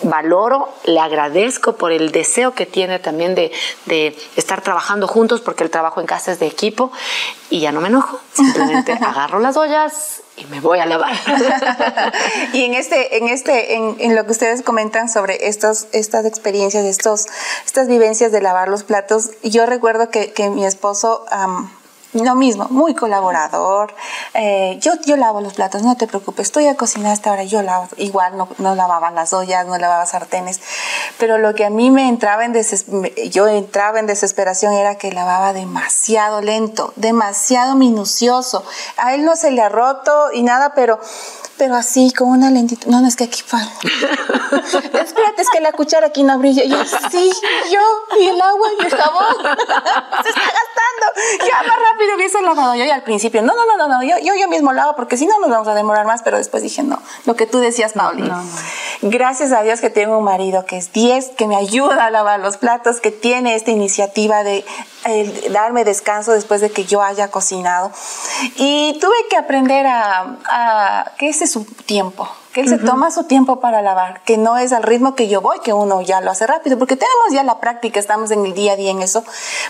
valoro, 0.04 0.70
le 0.86 1.00
agradezco 1.00 1.74
por 1.74 1.92
el 1.92 2.12
deseo 2.12 2.54
que 2.54 2.66
tiene 2.66 3.00
también 3.00 3.36
de, 3.36 3.52
de, 3.86 4.18
estar 4.36 4.62
trabajando 4.62 5.08
juntos, 5.08 5.42
porque 5.42 5.64
el 5.64 5.70
trabajo 5.70 6.00
en 6.00 6.08
casa 6.08 6.32
es 6.32 6.40
de 6.40 6.48
equipo, 6.48 6.92
y 7.50 7.60
ya 7.60 7.72
no 7.72 7.82
me 7.82 7.88
enojo, 7.88 8.20
simplemente 8.34 8.94
agarro 9.02 9.40
las 9.40 9.58
ollas 9.58 10.22
y 10.38 10.46
me 10.46 10.62
voy 10.62 10.80
a 10.80 10.86
lavar. 10.86 11.14
y 12.54 12.64
en 12.64 12.74
este, 12.74 13.18
en 13.18 13.28
este, 13.28 13.76
en, 13.76 13.98
en, 14.00 14.16
lo 14.16 14.26
que 14.26 14.32
ustedes 14.32 14.62
comentan 14.62 15.10
sobre 15.10 15.48
estos, 15.48 15.88
estas 15.92 16.26
experiencias, 16.26 16.86
estos, 16.86 17.28
estas 17.66 17.88
vivencias 17.88 18.32
de 18.32 18.42
lavar 18.42 18.70
los 18.70 18.84
platos, 18.84 19.32
yo 19.44 19.66
recuerdo 19.66 20.10
que, 20.10 20.32
que 20.32 20.50
mi 20.50 20.66
esposo 20.66 21.26
lo 22.14 22.36
mismo, 22.36 22.68
muy 22.70 22.96
colaborador. 22.96 23.94
Eh, 24.34 24.78
yo, 24.82 24.94
yo 25.06 25.16
lavo 25.16 25.42
los 25.42 25.54
platos, 25.54 25.84
no 25.84 25.96
te 25.96 26.08
preocupes, 26.08 26.48
estoy 26.48 26.68
a 26.68 26.76
cocinar 26.76 27.12
hasta 27.12 27.30
ahora, 27.30 27.44
yo 27.44 27.62
lavo. 27.62 27.88
Igual 27.98 28.38
no, 28.38 28.50
no 28.58 28.76
lavaba 28.76 29.12
las 29.12 29.34
ollas, 29.34 29.68
no 29.68 29.78
lavaba 29.78 30.06
sartenes. 30.06 30.60
Pero 31.18 31.38
lo 31.38 31.54
que 31.54 31.66
a 31.66 31.70
mí 31.70 31.92
me 31.92 32.08
entraba 32.08 32.46
en 32.46 32.54
yo 33.30 33.48
entraba 33.48 34.00
en 34.00 34.08
desesperación 34.08 34.74
era 34.74 34.96
que 34.96 35.12
lavaba 35.12 35.54
demasiado 35.54 36.42
lento, 36.42 36.94
demasiado 36.96 37.76
minucioso. 37.76 38.64
A 38.98 39.14
él 39.14 39.24
no 39.24 39.36
se 39.36 39.52
le 39.52 39.62
ha 39.62 39.70
roto 39.70 40.32
y 40.34 40.44
nada, 40.44 40.74
pero 40.74 41.00
pero 41.60 41.76
así, 41.76 42.12
con 42.14 42.30
una 42.30 42.50
lentitud. 42.50 42.90
No, 42.90 43.02
no, 43.02 43.08
es 43.08 43.18
que 43.18 43.26
aquí. 43.26 43.42
Espérate, 44.94 45.42
es 45.42 45.50
que 45.50 45.62
la 45.62 45.72
cuchara 45.72 46.08
aquí 46.08 46.24
no 46.24 46.38
brilla. 46.40 46.64
yo, 46.64 46.78
sí, 47.12 47.32
yo, 47.72 47.80
y 48.20 48.28
el 48.28 48.42
agua 48.42 48.68
y 48.80 48.86
el 48.86 48.92
jabón. 48.92 49.36
Se 50.24 50.30
está 50.30 50.42
gastando. 50.42 51.48
Ya 51.48 51.64
más 51.64 51.78
rápido 51.92 52.16
hubiese 52.16 52.42
lavado 52.42 52.76
yo. 52.76 52.86
Y 52.86 52.90
al 52.90 53.04
principio, 53.04 53.42
no, 53.42 53.54
no, 53.56 53.66
no, 53.66 53.78
no, 53.78 53.88
no 53.88 54.04
yo, 54.04 54.18
yo, 54.20 54.36
yo 54.36 54.48
mismo 54.48 54.74
lavo 54.74 54.96
porque 54.96 55.18
si 55.18 55.26
no 55.26 55.40
nos 55.40 55.50
vamos 55.50 55.68
a 55.68 55.74
demorar 55.74 56.06
más. 56.06 56.22
Pero 56.24 56.38
después 56.38 56.64
dije, 56.64 56.84
no, 56.84 57.02
lo 57.26 57.36
que 57.36 57.46
tú 57.46 57.60
decías, 57.60 57.94
Pauli. 57.94 58.24
No, 58.24 58.38
no. 58.38 58.50
Gracias 59.02 59.52
a 59.52 59.62
Dios 59.62 59.80
que 59.80 59.90
tengo 59.90 60.18
un 60.18 60.24
marido 60.24 60.66
que 60.66 60.78
es 60.78 60.92
10, 60.92 61.30
que 61.38 61.48
me 61.48 61.56
ayuda 61.56 62.06
a 62.06 62.12
lavar 62.12 62.40
los 62.40 62.58
platos, 62.58 63.00
que 63.00 63.12
tiene 63.12 63.56
esta 63.56 63.72
iniciativa 63.72 64.44
de 64.44 64.66
darme 65.52 65.86
descanso 65.86 66.34
después 66.34 66.62
de 66.62 66.70
que 66.70 66.86
yo 66.86 67.02
haya 67.02 67.30
cocinado. 67.32 67.92
Y 68.56 68.98
tuve 69.00 69.16
que 69.30 69.38
aprender 69.38 69.88
a, 69.88 70.38
a 70.46 71.12
que 71.18 71.30
ese 71.30 71.46
es 71.46 71.52
su 71.52 71.64
tiempo, 71.64 72.30
que 72.54 72.62
él 72.62 72.70
se 72.70 72.78
toma 72.78 73.12
su 73.12 73.26
tiempo 73.26 73.60
para 73.60 73.82
lavar, 73.82 74.24
que 74.24 74.38
no 74.38 74.58
es 74.58 74.74
al 74.74 74.84
ritmo 74.84 75.16
que 75.16 75.28
yo 75.28 75.42
voy, 75.42 75.60
que 75.60 75.74
uno 75.74 76.02
ya 76.02 76.20
lo 76.22 76.32
hace 76.32 76.48
rápido, 76.48 76.80
porque 76.80 76.96
tenemos 76.96 77.32
ya 77.32 77.44
la 77.44 77.60
práctica, 77.60 78.00
estamos 78.00 78.32
en 78.32 78.46
el 78.46 78.54
día 78.54 78.74
a 78.74 78.76
día 78.76 78.92
en 78.92 79.02
eso, 79.02 79.24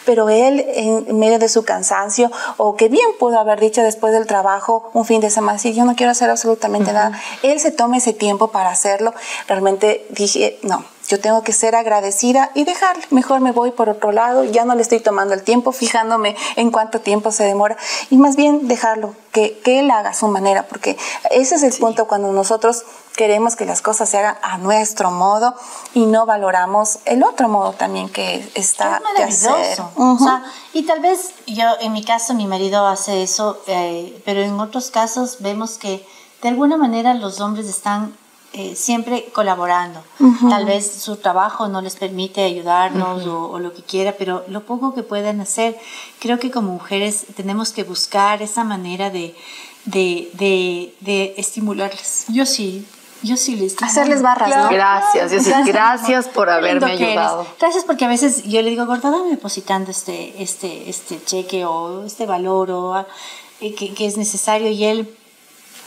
pero 0.06 0.30
él 0.30 0.66
en 0.74 1.20
medio 1.20 1.40
de 1.40 1.50
su 1.50 1.64
cansancio, 1.64 2.32
o 2.58 2.76
que 2.76 2.88
bien 2.88 3.08
pudo 3.20 3.40
haber 3.40 3.60
dicho 3.60 3.82
después 3.82 4.14
del 4.14 4.28
trabajo, 4.28 4.90
un 4.94 5.06
fin 5.06 5.20
de 5.20 5.30
semana, 5.30 5.60
si 5.60 5.74
yo 5.74 5.84
no 5.86 5.96
quiero 5.96 6.12
hacer 6.12 6.30
absolutamente 6.30 6.94
nada, 6.94 7.20
él 7.44 7.60
se 7.60 7.72
toma 7.72 7.98
ese 7.98 8.14
tiempo 8.14 8.50
para 8.50 8.70
hacerlo, 8.70 9.14
realmente 9.48 10.06
dije, 10.10 10.58
no, 10.64 10.84
yo 11.10 11.20
tengo 11.20 11.42
que 11.42 11.54
ser 11.54 11.76
agradecida 11.76 12.52
y 12.54 12.64
dejarle. 12.66 13.04
Mejor 13.10 13.42
me 13.42 13.52
voy 13.52 13.72
por 13.72 13.90
otro 13.90 14.12
lado, 14.12 14.44
ya 14.44 14.64
no 14.64 14.76
le 14.76 14.84
estoy 14.84 15.00
tomando 15.00 15.34
el 15.34 15.42
tiempo, 15.42 15.72
fijándome 15.72 16.36
en 16.56 16.70
cuánto 16.70 17.02
tiempo 17.02 17.32
se 17.32 17.44
demora 17.44 17.76
y 18.12 18.18
más 18.18 18.36
bien 18.36 18.68
dejarlo, 18.68 19.16
que, 19.32 19.60
que 19.60 19.80
él 19.80 19.90
haga 19.90 20.14
su 20.14 20.28
manera, 20.28 20.68
porque 20.68 20.98
ese 21.32 21.56
es 21.56 21.64
el 21.64 21.74
punto 21.74 22.08
cuando 22.08 22.32
nosotros 22.32 22.86
queremos 23.16 23.56
que 23.56 23.66
las 23.66 23.82
cosas 23.82 24.08
se 24.08 24.20
hagan 24.20 24.38
a 24.44 24.60
nuestro 24.60 25.10
modo 25.10 25.56
y 25.96 26.06
no 26.06 26.28
valoramos 26.28 27.00
el 27.06 27.24
otro 27.24 27.50
modo 27.50 27.74
también 27.74 28.08
que 28.08 28.48
está 28.54 29.02
de 29.18 29.24
hacer. 29.24 29.82
o 29.96 30.18
sea, 30.20 30.44
y 30.74 30.84
tal 30.84 31.00
vez 31.00 31.34
yo, 31.48 31.66
en 31.82 31.92
mi 31.92 32.04
caso, 32.06 32.36
mi 32.36 32.46
marido 32.46 32.86
hace 32.86 33.24
eso, 33.24 33.60
eh, 33.66 34.22
pero 34.26 34.42
en 34.42 34.60
otros 34.60 34.92
casos 34.92 35.38
vemos 35.40 35.80
que 35.80 36.06
de 36.44 36.50
alguna 36.50 36.78
manera 36.78 37.16
los 37.16 37.42
hombres 37.42 37.68
están 37.68 38.16
eh, 38.52 38.76
siempre 38.76 39.26
colaborando. 39.32 40.04
Tal 40.50 40.66
vez 40.66 40.92
su 40.92 41.18
trabajo 41.18 41.68
no 41.68 41.82
les 41.82 41.96
permite 41.96 42.44
ayudarnos 42.44 43.28
o, 43.28 43.60
lo 43.60 43.74
que 43.74 43.84
quiera, 43.84 44.16
pero 44.18 44.44
lo 44.48 44.62
poco 44.66 44.96
que 44.96 45.04
pueden 45.04 45.40
hacer, 45.40 45.78
creo 46.18 46.40
que 46.40 46.50
como 46.50 46.74
mujeres 46.74 47.28
tenemos 47.36 47.72
que 47.72 47.84
buscar 47.84 48.42
esa 48.42 48.64
manera 48.64 49.12
de, 49.12 49.36
de, 49.86 50.92
de, 51.00 51.36
estimularles. 51.38 52.26
Yo 52.30 52.48
sí. 52.48 52.88
Yo 53.22 53.38
sí 53.38 53.56
les 53.56 53.76
Hacerles 53.84 54.24
barras, 54.24 54.50
¿no? 54.50 54.70
Gracias, 54.70 55.32
gracias, 55.68 56.28
por 56.30 56.50
haberme 56.50 56.94
ayudado. 56.94 57.46
Gracias 57.60 57.84
porque 57.84 58.06
a 58.06 58.08
veces 58.08 58.46
yo 58.46 58.64
le 58.64 58.72
digo, 58.72 58.88
gorda, 58.88 59.12
dame 59.12 59.30
depositando 59.30 59.92
este, 59.92 60.42
este, 60.42 60.90
este 60.90 61.22
cheque 61.24 61.66
o 61.66 62.06
este 62.06 62.26
valor 62.26 62.72
o 62.72 63.06
eh, 63.62 63.76
que, 63.76 63.94
que 63.94 64.08
es 64.08 64.18
necesario 64.18 64.70
y 64.70 64.86
él 64.86 65.19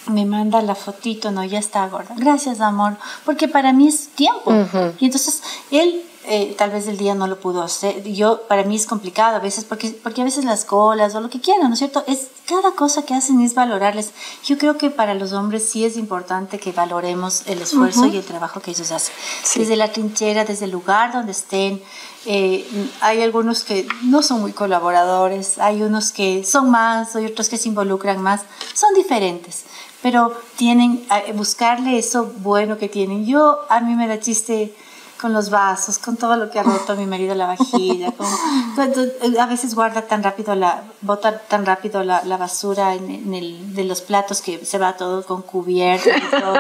me 0.07 0.25
manda 0.27 0.63
la 0.63 0.75
fotito, 0.75 1.31
no, 1.31 1.45
ya 1.45 1.59
está 1.59 1.87
gorda. 1.89 2.15
Gracias, 2.17 2.61
amor, 2.61 2.97
porque 3.25 3.49
para 3.49 3.73
mí 3.73 3.89
es 3.89 4.09
tiempo. 4.09 4.53
Y 4.99 5.07
entonces 5.07 5.43
él 5.71 6.03
eh, 6.25 6.55
tal 6.57 6.71
vez 6.71 6.87
el 6.87 6.99
día 6.99 7.17
no 7.17 7.27
lo 7.27 7.41
pudo 7.41 7.63
hacer. 7.63 8.05
Yo, 8.05 8.43
para 8.47 8.63
mí 8.63 8.77
es 8.77 8.87
complicado 8.87 9.37
a 9.37 9.41
veces, 9.41 9.65
porque, 9.65 9.91
porque 9.91 10.21
a 10.21 10.25
veces 10.25 10.45
las 10.45 10.65
colas 10.65 11.17
o 11.17 11.21
lo 11.21 11.29
que 11.29 11.41
quieran, 11.41 11.67
¿no 11.67 11.73
es 11.73 11.81
cierto? 11.81 12.05
Es, 12.07 12.29
cada 12.47 12.73
cosa 12.73 13.03
que 13.03 13.15
hacen 13.15 13.41
es 13.41 13.55
valorarles. 13.55 14.13
Yo 14.45 14.57
creo 14.57 14.79
que 14.79 14.91
para 14.91 15.15
los 15.15 15.33
hombres 15.33 15.69
sí 15.69 15.85
es 15.85 15.97
importante 15.97 16.61
que 16.61 16.71
valoremos 16.71 17.43
el 17.47 17.61
esfuerzo 17.61 18.07
y 18.07 18.17
el 18.17 18.25
trabajo 18.25 18.61
que 18.61 18.71
ellos 18.71 18.93
hacen. 18.93 19.13
Desde 19.57 19.75
la 19.75 19.91
trinchera, 19.91 20.45
desde 20.45 20.67
el 20.67 20.71
lugar 20.71 21.13
donde 21.13 21.33
estén. 21.33 21.83
Eh, 22.25 22.65
hay 23.01 23.21
algunos 23.21 23.65
que 23.65 23.89
no 24.05 24.23
son 24.23 24.43
muy 24.43 24.53
colaboradores, 24.53 25.59
hay 25.59 25.83
unos 25.83 26.13
que 26.13 26.45
son 26.45 26.71
más, 26.71 27.17
hay 27.17 27.27
otros 27.27 27.49
que 27.49 27.57
se 27.57 27.69
involucran 27.69 28.23
más. 28.23 28.43
Son 28.75 28.95
diferentes 28.95 29.65
pero 30.03 30.33
tienen, 30.57 31.05
a 31.09 31.23
buscarle 31.33 31.99
eso 31.99 32.33
bueno 32.39 32.77
que 32.77 32.89
tienen. 32.89 33.25
Yo, 33.25 33.61
a 33.69 33.81
mí 33.81 33.95
me 33.95 34.09
da 34.09 34.21
chiste 34.21 34.75
con 35.23 35.33
los 35.33 35.51
vasos, 35.51 35.99
con 35.99 36.17
todo 36.17 36.37
lo 36.37 36.51
que 36.51 36.59
ha 36.59 36.65
roto 36.65 36.97
mi 36.97 37.07
marido 37.07 37.37
la 37.37 37.47
vajilla, 37.47 38.13
a 39.41 39.47
veces 39.47 39.77
guarda 39.77 40.03
tan 40.03 40.21
rápido 40.25 40.57
la, 40.57 40.83
bota 41.01 41.39
tan 41.39 41.65
rápido 41.65 42.03
la, 42.03 42.25
la 42.25 42.37
basura 42.37 42.95
en, 42.97 43.33
el, 43.33 43.73
de 43.73 43.85
los 43.85 44.01
platos 44.01 44.43
que 44.43 44.67
se 44.67 44.79
va 44.79 44.97
todo 44.97 45.25
con 45.25 45.43
cubierto 45.43 46.09
y 46.11 46.41
todo. 46.41 46.57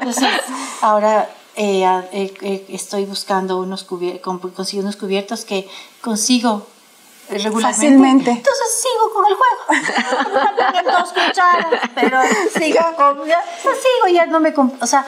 Entonces, 0.00 0.28
ahora 0.80 1.28
eh, 1.56 1.84
eh, 2.12 2.34
eh, 2.40 2.66
estoy 2.70 3.04
buscando 3.04 3.58
unos 3.58 3.84
cubiertos, 3.84 4.52
consigo 4.54 4.82
unos 4.82 4.96
cubiertos 4.96 5.44
que 5.44 5.68
consigo 6.00 6.66
regularmente. 7.38 8.30
Entonces 8.30 8.82
sigo 8.82 9.12
con 9.12 9.24
el 9.26 9.34
juego. 9.34 9.58
dos 10.98 11.12
cucharas, 11.12 11.80
pero 11.94 12.20
sigo 12.58 12.96
con, 12.96 13.26
ya, 13.26 13.42
sigo, 13.62 14.08
ya 14.12 14.26
no 14.26 14.40
me, 14.40 14.52
o 14.80 14.86
sea, 14.86 15.06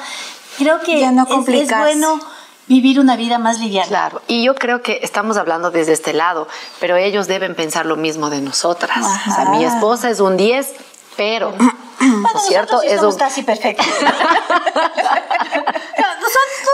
creo 0.58 0.80
que 0.80 1.00
ya 1.00 1.10
no 1.10 1.24
es, 1.24 1.48
es 1.48 1.78
bueno 1.78 2.20
vivir 2.66 3.00
una 3.00 3.16
vida 3.16 3.38
más 3.38 3.58
liviana. 3.58 3.88
Claro, 3.88 4.22
y 4.28 4.44
yo 4.44 4.54
creo 4.54 4.82
que 4.82 5.00
estamos 5.02 5.36
hablando 5.36 5.70
desde 5.70 5.92
este 5.92 6.12
lado, 6.12 6.48
pero 6.80 6.96
ellos 6.96 7.26
deben 7.26 7.54
pensar 7.54 7.86
lo 7.86 7.96
mismo 7.96 8.30
de 8.30 8.40
nosotras. 8.40 8.98
O 9.28 9.34
sea, 9.34 9.46
mi 9.46 9.64
esposa 9.64 10.10
es 10.10 10.20
un 10.20 10.36
10, 10.36 10.72
pero 11.16 11.52
bueno, 11.52 12.40
cierto? 12.46 12.80
Sí 12.80 12.88
es 12.88 13.02
un... 13.02 13.16
casi 13.16 13.42
perfecto. 13.42 13.82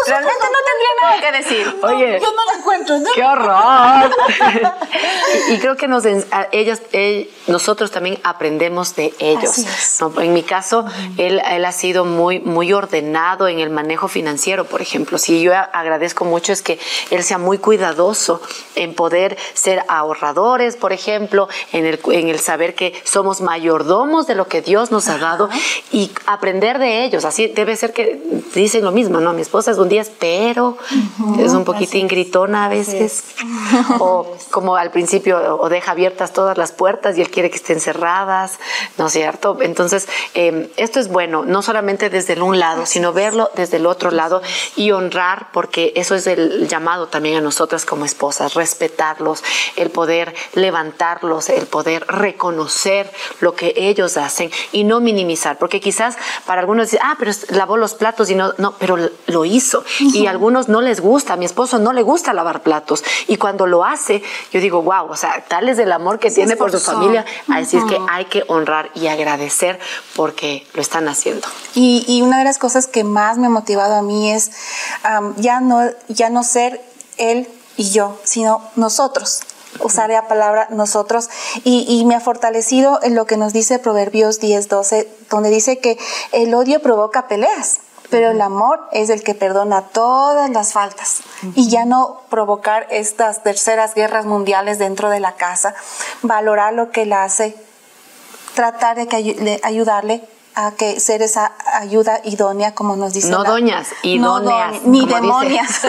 Realmente 0.07 0.47
no 0.53 0.59
nada 1.03 1.21
que 1.21 1.33
decir. 1.33 1.77
Oye, 1.83 2.21
yo 2.21 2.33
no 2.33 2.45
lo 2.53 2.59
encuentro. 2.59 2.99
¿no? 2.99 3.11
¡Qué 3.15 3.25
horror! 3.25 4.11
y, 5.51 5.59
creo 5.59 5.77
que 5.77 5.89
nos, 5.89 6.05
ellas, 6.53 6.83
nosotros 7.47 7.91
también 7.91 8.19
aprendemos 8.25 8.95
de 8.97 9.15
ellos. 9.19 9.59
En 10.19 10.33
mi 10.33 10.43
caso, 10.43 10.85
él, 11.17 11.41
él 11.51 11.65
ha 11.65 11.73
sido 11.73 12.05
muy, 12.05 12.41
muy 12.41 12.73
ordenado 12.73 13.49
en 13.49 13.61
el 13.61 13.71
manejo 13.71 14.09
financiero, 14.09 14.65
por 14.65 14.83
ejemplo. 14.83 15.19
Si 15.19 15.41
yo 15.41 15.53
agradezco 15.55 16.25
mucho 16.25 16.53
es 16.53 16.63
que 16.63 16.79
él 17.11 17.23
sea 17.23 17.39
muy 17.39 17.59
cuidadoso 17.59 18.41
en 18.75 18.95
poder 18.95 19.37
ser 19.55 19.85
ahorradores, 19.89 20.77
por 20.77 20.93
ejemplo, 20.93 21.49
en 21.73 21.87
el, 21.87 22.01
en 22.11 22.29
el 22.29 22.39
saber 22.39 22.75
que 22.75 22.95
somos 23.05 23.41
mayordomos 23.41 24.27
de 24.27 24.35
lo 24.35 24.49
que 24.49 24.63
Dios 24.63 24.91
nos 24.91 25.09
ha 25.09 25.19
dado 25.19 25.49
y 25.93 26.11
aprender 26.27 26.79
de 26.79 27.05
ellos. 27.05 27.25
Así 27.25 27.47
debe 27.49 27.77
ser 27.77 27.93
que 27.93 28.21
dicen 28.55 28.85
lo 28.85 28.93
mismo, 28.93 29.21
¿no? 29.21 29.33
Mi 29.33 29.43
esposa 29.43 29.71
es 29.71 29.79
un 29.79 29.89
10, 29.89 30.13
pero 30.19 30.79
es 31.39 31.53
un 31.53 31.65
poquitín 31.65 32.09
gritona 32.09 32.67
a 32.67 32.69
veces, 32.69 33.25
o 33.99 34.37
como 34.51 34.77
al 34.77 34.91
principio, 34.91 35.57
o 35.61 35.69
deja 35.69 35.93
abiertas 35.93 36.33
todas 36.33 36.57
las 36.57 36.73
puertas 36.73 37.17
y 37.19 37.21
él 37.21 37.31
quiere 37.31 37.51
que 37.51 37.57
estén 37.57 37.81
cerradas, 37.81 38.59
¿no 38.97 39.07
es 39.07 39.13
cierto? 39.13 39.59
Entonces, 39.61 40.09
em, 40.35 40.69
esto 40.77 41.01
es 41.01 41.09
bueno, 41.09 41.45
no 41.45 41.63
solamente 41.63 42.11
desde 42.11 42.41
un 42.41 42.59
lado, 42.59 42.87
sino 42.87 43.13
verlo 43.13 43.51
desde 43.55 43.79
el 43.79 43.87
otro 43.87 44.11
lado 44.11 44.43
y 44.77 44.91
honrar, 44.93 45.49
porque 45.53 45.93
eso 45.97 46.15
es 46.15 46.27
el 46.27 46.69
llamado 46.69 47.09
también 47.09 47.37
a 47.37 47.41
nosotras 47.41 47.85
como 47.85 48.05
esposas, 48.05 48.55
respetarlos, 48.55 49.43
el 49.77 49.91
poder 49.91 50.35
levantarlos, 50.55 51.49
el 51.49 51.67
poder 51.67 52.07
reconocer 52.07 53.11
lo 53.41 53.55
que 53.55 53.75
ellos 53.77 54.17
hacen 54.17 54.51
y 54.73 54.85
no 54.85 55.01
minimizar, 55.01 55.59
porque 55.59 55.81
quizás 55.81 56.17
para 56.47 56.61
algunos 56.61 56.91
dicen, 56.91 57.01
ah, 57.03 57.17
pero 57.19 57.33
lavó 57.51 57.77
los 57.77 57.95
platos 57.95 58.31
y 58.31 58.35
no, 58.35 58.55
no, 58.59 58.75
pero 58.79 58.97
lo 59.27 59.45
hizo. 59.45 59.85
Y 59.99 60.27
a 60.27 60.31
algunos 60.31 60.69
no 60.69 60.78
les 60.81 61.01
gusta, 61.01 61.35
a 61.35 61.37
mi 61.37 61.45
esposo 61.45 61.79
no 61.79 61.93
le 61.93 62.03
gusta 62.03 62.33
lavar 62.33 62.63
platos. 62.63 63.05
Y 63.27 63.37
cuando 63.37 63.67
lo 63.67 63.85
hace, 63.85 64.23
yo 64.53 64.61
digo, 64.61 64.83
wow, 64.83 65.11
o 65.11 65.17
sea, 65.17 65.45
tal 65.49 65.69
es 65.69 65.79
el 65.79 65.93
amor 65.93 66.19
que 66.19 66.31
tiene 66.31 66.57
por 66.57 66.71
su 66.71 66.81
familia, 66.81 67.25
a 67.49 67.59
decir 67.59 67.83
que 67.89 67.99
hay 68.11 68.27
que 68.27 68.45
honrar 68.49 68.91
y 68.95 69.07
agradecer 69.07 69.79
porque 70.17 70.67
lo 70.75 70.83
están 70.83 71.09
haciendo. 71.09 71.47
Y, 71.75 72.05
y 72.07 72.23
una 72.23 72.39
de 72.39 72.45
las 72.45 72.59
cosas 72.59 72.87
que 72.87 73.05
más 73.05 73.39
me 73.39 73.47
ha 73.47 73.51
motivado 73.51 73.95
a 73.95 74.03
mí 74.03 74.31
es 74.31 74.51
ya, 75.37 75.61
no, 75.61 75.91
ya 76.09 76.31
no 76.31 76.43
ser 76.43 76.81
él 77.17 77.49
y 77.77 77.91
yo, 77.91 78.19
sino 78.25 78.63
nosotros. 78.77 79.41
Usar 79.81 80.11
la 80.11 80.27
palabra 80.27 80.69
nosotros. 80.71 81.29
Y, 81.63 81.85
y, 81.89 82.05
me 82.05 82.15
ha 82.15 82.21
fortalecido 82.21 83.01
en 83.03 83.15
lo 83.15 83.27
que 83.27 83.37
nos 83.37 83.53
dice 83.53 83.79
Proverbios 83.79 84.41
10, 84.41 84.69
12, 84.69 85.09
donde 85.31 85.51
dice 85.51 85.79
que 85.79 85.99
el 86.33 86.55
odio 86.55 86.81
provoca 86.81 87.29
peleas, 87.29 87.81
pero 88.11 88.31
el 88.31 88.41
amor 88.41 88.89
es 88.93 89.11
el 89.11 89.23
que 89.23 89.35
perdona 89.35 89.83
todas 89.83 90.51
las 90.51 90.73
faltas 90.73 91.21
y 91.55 91.69
ya 91.69 91.85
no 91.85 92.23
provocar 92.31 92.87
estas 92.91 93.43
terceras 93.43 93.95
guerras 93.95 94.25
mundiales 94.25 94.79
dentro 94.79 95.11
de 95.11 95.21
la 95.21 95.33
casa, 95.33 95.75
valorar 96.23 96.73
lo 96.73 96.91
que 96.91 97.07
la 97.07 97.25
hace, 97.25 97.57
tratar 98.55 98.97
de 98.97 99.61
ayudarle 99.63 100.23
a 100.59 100.73
que 100.73 100.99
ser 100.99 101.23
esa 101.23 101.53
ayuda 101.73 102.21
idónea, 102.25 102.75
como 102.75 102.97
nos 102.97 103.13
dice. 103.13 103.29
No 103.29 103.45
doñas, 103.45 103.91
idóneas. 104.03 104.83
ni 104.83 105.07
demonias, 105.07 105.83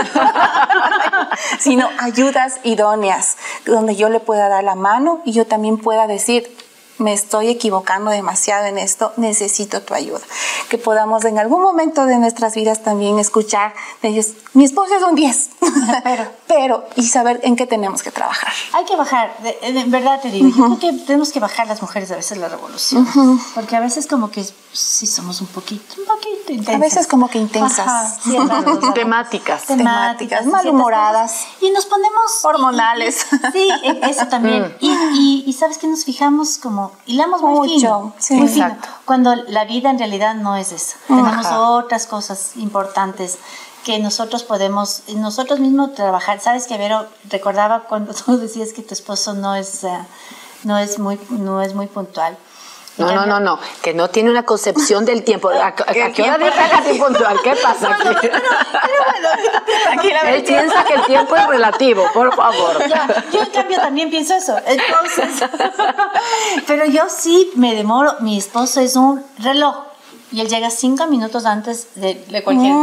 sino 1.59 1.89
ayudas 1.97 2.59
idóneas, 2.61 3.37
donde 3.65 3.95
yo 3.95 4.09
le 4.09 4.19
pueda 4.19 4.47
dar 4.47 4.63
la 4.63 4.75
mano 4.75 5.21
y 5.25 5.31
yo 5.31 5.47
también 5.47 5.79
pueda 5.79 6.05
decir, 6.05 6.55
me 6.99 7.13
estoy 7.13 7.49
equivocando 7.49 8.11
demasiado 8.11 8.65
en 8.65 8.77
esto, 8.77 9.13
necesito 9.17 9.81
tu 9.81 9.93
ayuda. 9.93 10.21
Que 10.69 10.77
podamos 10.77 11.25
en 11.25 11.39
algún 11.39 11.61
momento 11.61 12.05
de 12.05 12.17
nuestras 12.17 12.55
vidas 12.55 12.83
también 12.83 13.19
escuchar 13.19 13.73
de 14.01 14.09
ellos, 14.09 14.33
mi 14.53 14.65
esposo 14.65 14.95
es 14.95 15.03
un 15.03 15.15
10, 15.15 15.49
pero, 16.03 16.27
pero, 16.47 16.85
y 16.95 17.03
saber 17.03 17.39
en 17.43 17.55
qué 17.55 17.65
tenemos 17.65 18.03
que 18.03 18.11
trabajar. 18.11 18.51
Hay 18.73 18.85
que 18.85 18.95
bajar, 18.95 19.35
en 19.61 19.91
verdad 19.91 20.19
te 20.21 20.29
digo, 20.29 20.49
yo 20.49 20.77
creo 20.77 20.79
que 20.79 20.93
tenemos 21.05 21.31
que 21.31 21.39
bajar 21.39 21.67
las 21.67 21.81
mujeres 21.81 22.11
a 22.11 22.15
veces 22.15 22.37
la 22.37 22.49
revolución, 22.49 23.07
porque 23.55 23.75
a 23.75 23.79
veces 23.79 24.07
como 24.07 24.29
que 24.31 24.45
sí 24.71 25.07
somos 25.07 25.41
un 25.41 25.47
poquito, 25.47 25.95
un 25.99 26.05
poquito 26.05 26.53
intensas. 26.53 26.75
A 26.75 26.77
veces 26.77 27.07
como 27.07 27.29
que 27.29 27.39
intensas. 27.39 28.19
temáticas. 28.93 29.65
Temáticas, 29.65 30.45
malhumoradas. 30.45 31.45
Y 31.61 31.71
nos 31.71 31.85
ponemos... 31.85 32.19
Hormonales. 32.43 33.25
sí, 33.53 33.69
e, 33.83 34.09
eso 34.09 34.27
también. 34.27 34.59
Mm. 34.79 35.15
Y, 35.15 35.43
y, 35.45 35.53
sabes 35.53 35.77
que 35.77 35.87
nos 35.87 36.05
fijamos 36.05 36.57
como, 36.57 36.88
hilamos 37.05 37.41
muy 37.41 37.69
Mucho, 37.69 38.13
fino, 38.19 38.39
muy 38.39 38.47
fino, 38.47 38.77
cuando 39.05 39.35
la 39.35 39.65
vida 39.65 39.89
en 39.89 39.99
realidad 39.99 40.35
no 40.35 40.55
es 40.55 40.71
eso. 40.71 40.97
Tenemos 41.07 41.45
otras 41.47 42.07
cosas 42.07 42.55
importantes 42.55 43.37
que 43.83 43.99
nosotros 43.99 44.43
podemos, 44.43 45.03
nosotros 45.15 45.59
mismos 45.59 45.93
trabajar. 45.95 46.39
Sabes 46.39 46.67
que 46.67 46.77
Vero 46.77 47.05
recordaba 47.29 47.81
cuando 47.83 48.13
tú 48.25 48.37
decías 48.37 48.73
que 48.73 48.81
tu 48.81 48.93
esposo 48.93 49.33
no 49.33 49.55
es, 49.55 49.83
uh, 49.83 50.05
no 50.63 50.77
es 50.77 50.99
muy, 50.99 51.19
no 51.29 51.61
es 51.61 51.73
muy 51.73 51.87
puntual. 51.87 52.37
No, 52.99 53.11
no, 53.13 53.25
no, 53.25 53.39
no, 53.39 53.59
que 53.81 53.93
no 53.93 54.09
tiene 54.09 54.29
una 54.29 54.43
concepción 54.43 55.05
del 55.05 55.23
tiempo. 55.23 55.49
¿A, 55.49 55.73
qué 55.73 56.23
hora 56.23 56.37
deja 56.37 56.83
puntual? 57.05 57.39
¿Qué 57.43 57.55
pasa 57.55 57.95
aquí? 57.95 58.27
Él 60.27 60.43
piensa 60.43 60.83
que 60.83 60.93
el 60.95 61.05
tiempo 61.05 61.35
es 61.35 61.47
relativo, 61.47 62.03
por 62.13 62.35
favor. 62.35 62.77
yo 63.31 63.41
en 63.41 63.49
cambio 63.49 63.77
también 63.77 64.09
pienso 64.09 64.35
eso. 64.35 64.57
Entonces, 64.65 65.49
pero 66.67 66.85
yo 66.85 67.03
sí 67.09 67.51
me 67.55 67.75
demoro. 67.75 68.15
Mi 68.19 68.37
esposo 68.37 68.81
es 68.81 68.95
un 68.95 69.23
reloj 69.39 69.75
y 70.31 70.41
él 70.41 70.49
llega 70.49 70.69
cinco 70.69 71.07
minutos 71.07 71.45
antes 71.45 71.95
de, 71.95 72.15
de 72.29 72.43
cualquier. 72.43 72.73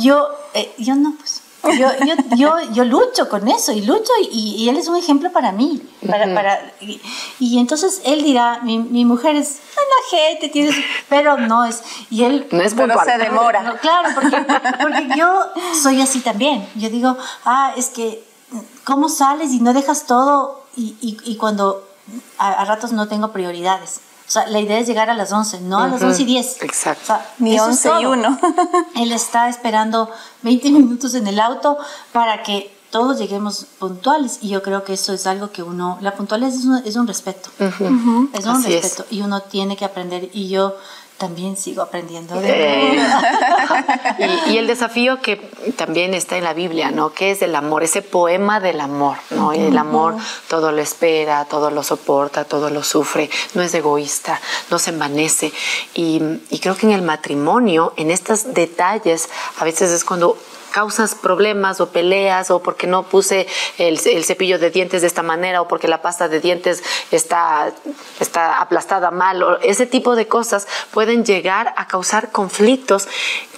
Yo, 0.00 0.28
eh, 0.54 0.74
yo 0.78 0.96
no, 0.96 1.14
pues. 1.18 1.39
Yo, 1.62 1.88
yo, 2.06 2.14
yo, 2.36 2.72
yo, 2.72 2.84
lucho 2.84 3.28
con 3.28 3.46
eso 3.48 3.72
y 3.72 3.82
lucho 3.82 4.12
y, 4.30 4.56
y, 4.56 4.68
él 4.68 4.76
es 4.78 4.88
un 4.88 4.96
ejemplo 4.96 5.30
para 5.30 5.52
mí. 5.52 5.82
Para, 6.08 6.32
para, 6.34 6.72
y, 6.80 7.00
y, 7.38 7.58
entonces 7.58 8.00
él 8.04 8.22
dirá, 8.22 8.60
mi, 8.62 8.78
mi 8.78 9.04
mujer 9.04 9.36
es 9.36 9.60
la 9.76 10.18
gente, 10.18 10.48
tienes, 10.48 10.74
pero 11.08 11.36
no 11.36 11.64
es. 11.64 11.82
Y 12.08 12.24
él 12.24 12.46
no 12.50 12.62
es 12.62 12.74
pero 12.74 12.98
se 13.04 13.18
demora. 13.18 13.78
claro, 13.80 14.08
porque, 14.14 14.36
porque 14.80 15.08
yo 15.16 15.42
soy 15.80 16.00
así 16.00 16.20
también. 16.20 16.66
Yo 16.76 16.88
digo, 16.88 17.16
ah, 17.44 17.74
es 17.76 17.90
que, 17.90 18.24
¿cómo 18.84 19.08
sales 19.08 19.52
y 19.52 19.60
no 19.60 19.74
dejas 19.74 20.06
todo? 20.06 20.64
Y, 20.76 20.96
y, 21.00 21.18
y 21.24 21.36
cuando 21.36 21.86
a, 22.38 22.52
a 22.52 22.64
ratos 22.64 22.92
no 22.92 23.06
tengo 23.08 23.32
prioridades. 23.32 24.00
O 24.30 24.32
sea, 24.32 24.46
la 24.46 24.60
idea 24.60 24.78
es 24.78 24.86
llegar 24.86 25.10
a 25.10 25.14
las 25.14 25.32
11, 25.32 25.62
no 25.62 25.80
a 25.80 25.88
las 25.88 26.00
11 26.00 26.22
y 26.22 26.24
10. 26.24 26.62
Exacto. 26.62 27.02
O 27.02 27.06
sea, 27.06 27.34
Ni 27.38 27.58
11 27.58 27.90
y 28.00 28.06
1. 28.06 28.38
Él 28.94 29.10
está 29.10 29.48
esperando 29.48 30.08
20 30.42 30.70
minutos 30.70 31.14
en 31.14 31.26
el 31.26 31.40
auto 31.40 31.76
para 32.12 32.44
que 32.44 32.72
todos 32.92 33.18
lleguemos 33.18 33.66
puntuales 33.80 34.38
y 34.40 34.50
yo 34.50 34.62
creo 34.62 34.84
que 34.84 34.92
eso 34.92 35.12
es 35.12 35.26
algo 35.26 35.50
que 35.50 35.64
uno, 35.64 35.98
la 36.00 36.14
puntualidad 36.14 36.54
es 36.54 36.64
un, 36.64 36.76
es 36.76 36.94
un 36.94 37.08
respeto, 37.08 37.50
es 37.58 38.46
un 38.46 38.62
respeto 38.62 39.04
y 39.10 39.22
uno 39.22 39.42
tiene 39.42 39.76
que 39.76 39.84
aprender 39.84 40.30
y 40.32 40.48
yo 40.48 40.76
también 41.20 41.58
sigo 41.58 41.82
aprendiendo 41.82 42.40
de 42.40 42.94
eh. 42.94 43.06
y, 44.48 44.52
y, 44.52 44.58
el 44.58 44.66
desafío 44.66 45.20
que 45.20 45.36
también 45.76 46.14
está 46.14 46.38
en 46.38 46.44
la 46.44 46.54
Biblia, 46.54 46.90
¿no? 46.90 47.12
Que 47.12 47.30
es 47.30 47.42
el 47.42 47.54
amor, 47.54 47.82
ese 47.82 48.00
poema 48.00 48.58
del 48.58 48.80
amor, 48.80 49.18
¿no? 49.28 49.52
El 49.52 49.76
amor 49.76 50.16
todo 50.48 50.72
lo 50.72 50.80
espera, 50.80 51.44
todo 51.44 51.70
lo 51.70 51.82
soporta, 51.82 52.46
todo 52.46 52.70
lo 52.70 52.82
sufre, 52.82 53.28
no 53.52 53.60
es 53.60 53.74
egoísta, 53.74 54.40
no 54.70 54.78
se 54.78 54.90
envanece. 54.90 55.52
Y, 55.92 56.22
y 56.48 56.58
creo 56.58 56.74
que 56.74 56.86
en 56.86 56.92
el 56.92 57.02
matrimonio, 57.02 57.92
en 57.98 58.10
estos 58.10 58.54
detalles, 58.54 59.28
a 59.58 59.64
veces 59.64 59.90
es 59.90 60.04
cuando 60.04 60.38
causas 60.70 61.14
problemas 61.14 61.80
o 61.80 61.90
peleas 61.90 62.50
o 62.50 62.62
porque 62.62 62.86
no 62.86 63.02
puse 63.02 63.46
el, 63.78 63.98
cepillo 63.98 64.58
de 64.58 64.70
dientes 64.70 65.02
de 65.02 65.06
esta 65.06 65.22
manera 65.22 65.62
o 65.62 65.68
porque 65.68 65.88
la 65.88 66.02
pasta 66.02 66.28
de 66.28 66.40
dientes 66.40 66.82
está, 67.10 67.72
está 68.20 68.60
aplastada 68.60 69.10
mal 69.10 69.42
o 69.42 69.60
ese 69.60 69.86
tipo 69.86 70.16
de 70.16 70.26
cosas 70.26 70.66
pueden 70.92 71.24
llegar 71.24 71.74
a 71.76 71.86
causar 71.86 72.30
conflictos 72.30 73.08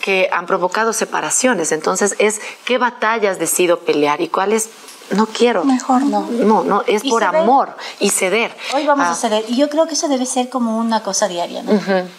que 0.01 0.29
han 0.33 0.47
provocado 0.47 0.93
separaciones. 0.93 1.73
Entonces 1.73 2.17
es 2.19 2.41
qué 2.65 2.79
batallas 2.79 3.39
decido 3.39 3.81
pelear 3.81 4.21
y 4.21 4.29
cuáles 4.29 4.71
no 5.13 5.27
quiero. 5.27 5.65
Mejor 5.65 6.03
no. 6.03 6.29
No, 6.31 6.65
no, 6.65 6.83
es 6.87 7.03
por 7.03 7.25
amor 7.25 7.77
y 7.99 8.11
ceder. 8.11 8.57
Hoy 8.75 8.87
vamos 8.87 9.07
a 9.07 9.13
ah. 9.13 9.15
ceder. 9.15 9.45
Y 9.49 9.57
yo 9.57 9.69
creo 9.69 9.87
que 9.87 9.95
eso 9.95 10.09
debe 10.09 10.27
ser 10.27 10.49
como 10.49 10.79
una 10.79 11.03
cosa 11.03 11.29
diaria, 11.29 11.63
¿no? 11.63 11.73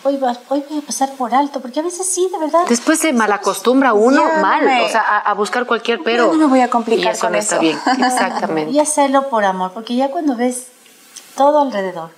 hoy, 0.04 0.18
va, 0.18 0.38
hoy 0.50 0.64
voy 0.70 0.80
a 0.80 0.82
pasar 0.82 1.12
por 1.14 1.34
alto, 1.34 1.60
porque 1.62 1.80
a 1.80 1.84
veces 1.84 2.08
sí, 2.08 2.28
de 2.32 2.40
verdad. 2.40 2.62
Después 2.68 3.00
se 3.00 3.14
malacostumbra 3.14 3.94
uno 3.94 4.24
mal, 4.42 4.64
o 4.84 4.90
sea, 4.90 5.02
a, 5.02 5.20
a, 5.20 5.34
buscar 5.34 5.66
cualquier 5.66 6.02
pero. 6.04 6.28
no 6.28 6.38
me 6.38 6.46
voy 6.46 6.62
a 6.62 6.70
complicar 6.70 7.14
y 7.14 7.16
eso 7.16 7.22
con 7.22 7.34
no 7.34 7.38
eso. 7.38 7.56
está 7.56 7.60
bien. 7.60 7.80
Exactamente. 8.06 8.72
y 8.72 8.80
hacerlo 8.80 9.30
por 9.30 9.46
amor, 9.46 9.72
porque 9.74 9.96
ya 9.96 10.10
cuando 10.12 10.36
ves 10.36 10.68
todo 11.36 11.62
alrededor, 11.62 12.12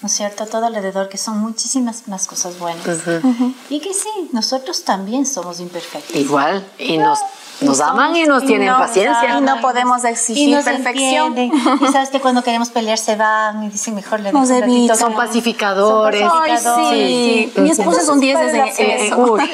¿no 0.00 0.06
es 0.06 0.12
cierto? 0.12 0.46
Todo 0.46 0.66
alrededor, 0.66 1.08
que 1.08 1.18
son 1.18 1.38
muchísimas 1.38 2.08
más 2.08 2.26
cosas 2.26 2.58
buenas. 2.58 2.86
Uh 2.86 2.90
-huh. 2.90 3.54
Y 3.70 3.80
que 3.80 3.92
sí, 3.94 4.30
nosotros 4.32 4.84
también 4.84 5.26
somos 5.26 5.60
imperfectos. 5.60 6.14
Igual, 6.14 6.64
y 6.78 6.98
nos 6.98 7.18
nos 7.60 7.80
aman 7.80 8.14
y 8.14 8.24
nos 8.24 8.44
tienen 8.44 8.68
no, 8.68 8.78
paciencia. 8.78 9.38
Y 9.38 9.40
no 9.40 9.60
podemos 9.60 10.04
exigir 10.04 10.62
perfección. 10.62 11.36
Entienden. 11.36 11.78
Y 11.88 11.92
sabes 11.92 12.10
que 12.10 12.20
cuando 12.20 12.42
queremos 12.42 12.70
pelear 12.70 12.98
se 12.98 13.16
van 13.16 13.62
y 13.64 13.68
dicen 13.68 13.94
mejor 13.94 14.20
le 14.20 14.32
nos 14.32 14.48
un 14.48 14.96
Son 14.96 15.14
pacificadores. 15.14 16.20
Son 16.20 16.30
pacificadores. 16.30 16.66
Ay, 16.70 17.48
sí. 17.48 17.52
sí. 17.54 17.60
Mi 17.60 17.70
esposo 17.70 18.00
es 18.00 18.08
un 18.08 18.20
10 18.20 18.38
en 18.38 18.56
eso. 18.56 19.16
Uy, 19.18 19.50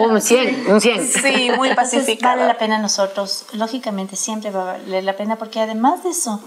un 0.00 0.20
100, 0.20 0.66
un 0.72 0.80
100. 0.80 1.08
Sí, 1.08 1.50
muy 1.56 1.74
pacificador. 1.74 2.38
Vale 2.38 2.48
la 2.48 2.58
pena 2.58 2.78
nosotros, 2.78 3.46
lógicamente 3.52 4.16
siempre 4.16 4.50
va 4.50 4.62
a 4.62 4.64
valer 4.78 5.04
la 5.04 5.16
pena 5.16 5.36
porque 5.36 5.60
además 5.60 6.02
de 6.04 6.10
eso, 6.10 6.40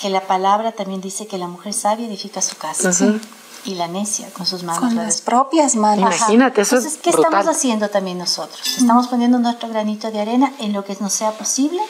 que 0.00 0.10
la 0.10 0.22
palabra 0.22 0.72
también 0.72 1.00
dice 1.00 1.26
que 1.26 1.38
la 1.38 1.46
mujer 1.46 1.72
sabia 1.72 2.06
edifica 2.06 2.42
su 2.42 2.56
casa. 2.56 2.88
Uh 2.88 2.92
-huh 2.92 3.20
y 3.64 3.74
la 3.74 3.88
necia 3.88 4.28
con 4.32 4.46
sus 4.46 4.62
manos. 4.62 4.80
Con 4.80 4.96
las 4.96 5.20
propias 5.20 5.76
manos. 5.76 6.16
Imagínate, 6.16 6.62
eso 6.62 6.76
Entonces, 6.76 6.98
es 6.98 7.02
¿qué 7.02 7.10
brutal. 7.10 7.32
estamos 7.32 7.56
haciendo 7.56 7.88
también 7.88 8.18
nosotros? 8.18 8.60
Estamos 8.78 9.08
poniendo 9.08 9.38
nuestro 9.38 9.68
granito 9.68 10.10
de 10.10 10.20
arena 10.20 10.52
en 10.58 10.72
lo 10.72 10.84
que 10.84 10.96
nos 11.00 11.12
sea 11.12 11.32
posible, 11.32 11.80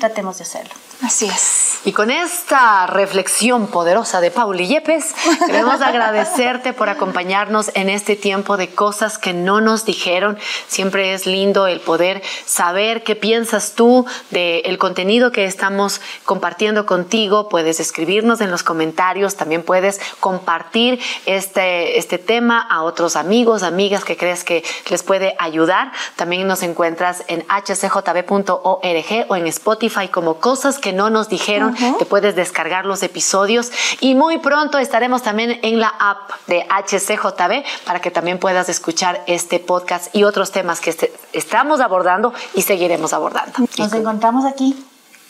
tratemos 0.00 0.38
de 0.38 0.44
hacerlo. 0.44 0.74
Así 1.02 1.26
es. 1.26 1.70
Y 1.82 1.92
con 1.92 2.10
esta 2.10 2.86
reflexión 2.86 3.66
poderosa 3.68 4.20
de 4.20 4.30
Pauli 4.30 4.66
Yepes, 4.66 5.14
queremos 5.46 5.80
agradecerte 5.80 6.74
por 6.74 6.90
acompañarnos 6.90 7.70
en 7.74 7.88
este 7.88 8.16
tiempo 8.16 8.58
de 8.58 8.68
cosas 8.68 9.16
que 9.16 9.32
no 9.32 9.62
nos 9.62 9.86
dijeron. 9.86 10.38
Siempre 10.68 11.14
es 11.14 11.24
lindo 11.24 11.66
el 11.66 11.80
poder 11.80 12.22
saber 12.44 13.02
qué 13.02 13.16
piensas 13.16 13.72
tú 13.72 14.04
del 14.30 14.76
contenido 14.76 15.32
que 15.32 15.46
estamos 15.46 16.02
compartiendo 16.26 16.84
contigo. 16.84 17.48
Puedes 17.48 17.80
escribirnos 17.80 18.42
en 18.42 18.50
los 18.50 18.62
comentarios, 18.62 19.36
también 19.36 19.62
puedes 19.62 20.00
compartir 20.20 21.00
este, 21.26 21.98
este 21.98 22.18
tema 22.18 22.60
a 22.60 22.82
otros 22.82 23.16
amigos, 23.16 23.62
amigas 23.62 24.04
que 24.04 24.16
crees 24.16 24.44
que 24.44 24.64
les 24.88 25.02
puede 25.02 25.34
ayudar. 25.38 25.92
También 26.16 26.46
nos 26.46 26.62
encuentras 26.62 27.24
en 27.28 27.42
hcjb.org 27.42 29.26
o 29.28 29.36
en 29.36 29.46
Spotify 29.46 30.08
como 30.08 30.34
cosas 30.34 30.78
que 30.78 30.92
no 30.92 31.10
nos 31.10 31.28
dijeron. 31.28 31.74
Te 31.98 32.06
puedes 32.06 32.36
descargar 32.36 32.86
los 32.86 33.02
episodios 33.02 33.70
y 34.00 34.14
muy 34.14 34.38
pronto 34.38 34.78
estaremos 34.78 35.22
también 35.22 35.58
en 35.62 35.80
la 35.80 35.88
app 35.88 36.30
de 36.46 36.66
HCJB 36.68 37.64
para 37.84 38.00
que 38.00 38.10
también 38.10 38.38
puedas 38.38 38.68
escuchar 38.68 39.22
este 39.26 39.58
podcast 39.58 40.14
y 40.14 40.24
otros 40.24 40.50
temas 40.50 40.80
que 40.80 40.90
este, 40.90 41.12
estamos 41.32 41.80
abordando 41.80 42.32
y 42.54 42.62
seguiremos 42.62 43.12
abordando. 43.12 43.52
Nos 43.78 43.92
encontramos 43.92 44.44
aquí 44.44 44.84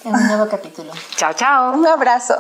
en 0.05 0.14
un 0.14 0.26
nuevo 0.26 0.48
capítulo. 0.48 0.92
Chao, 1.16 1.33
chao. 1.35 1.72
Un 1.72 1.87
abrazo. 1.87 2.35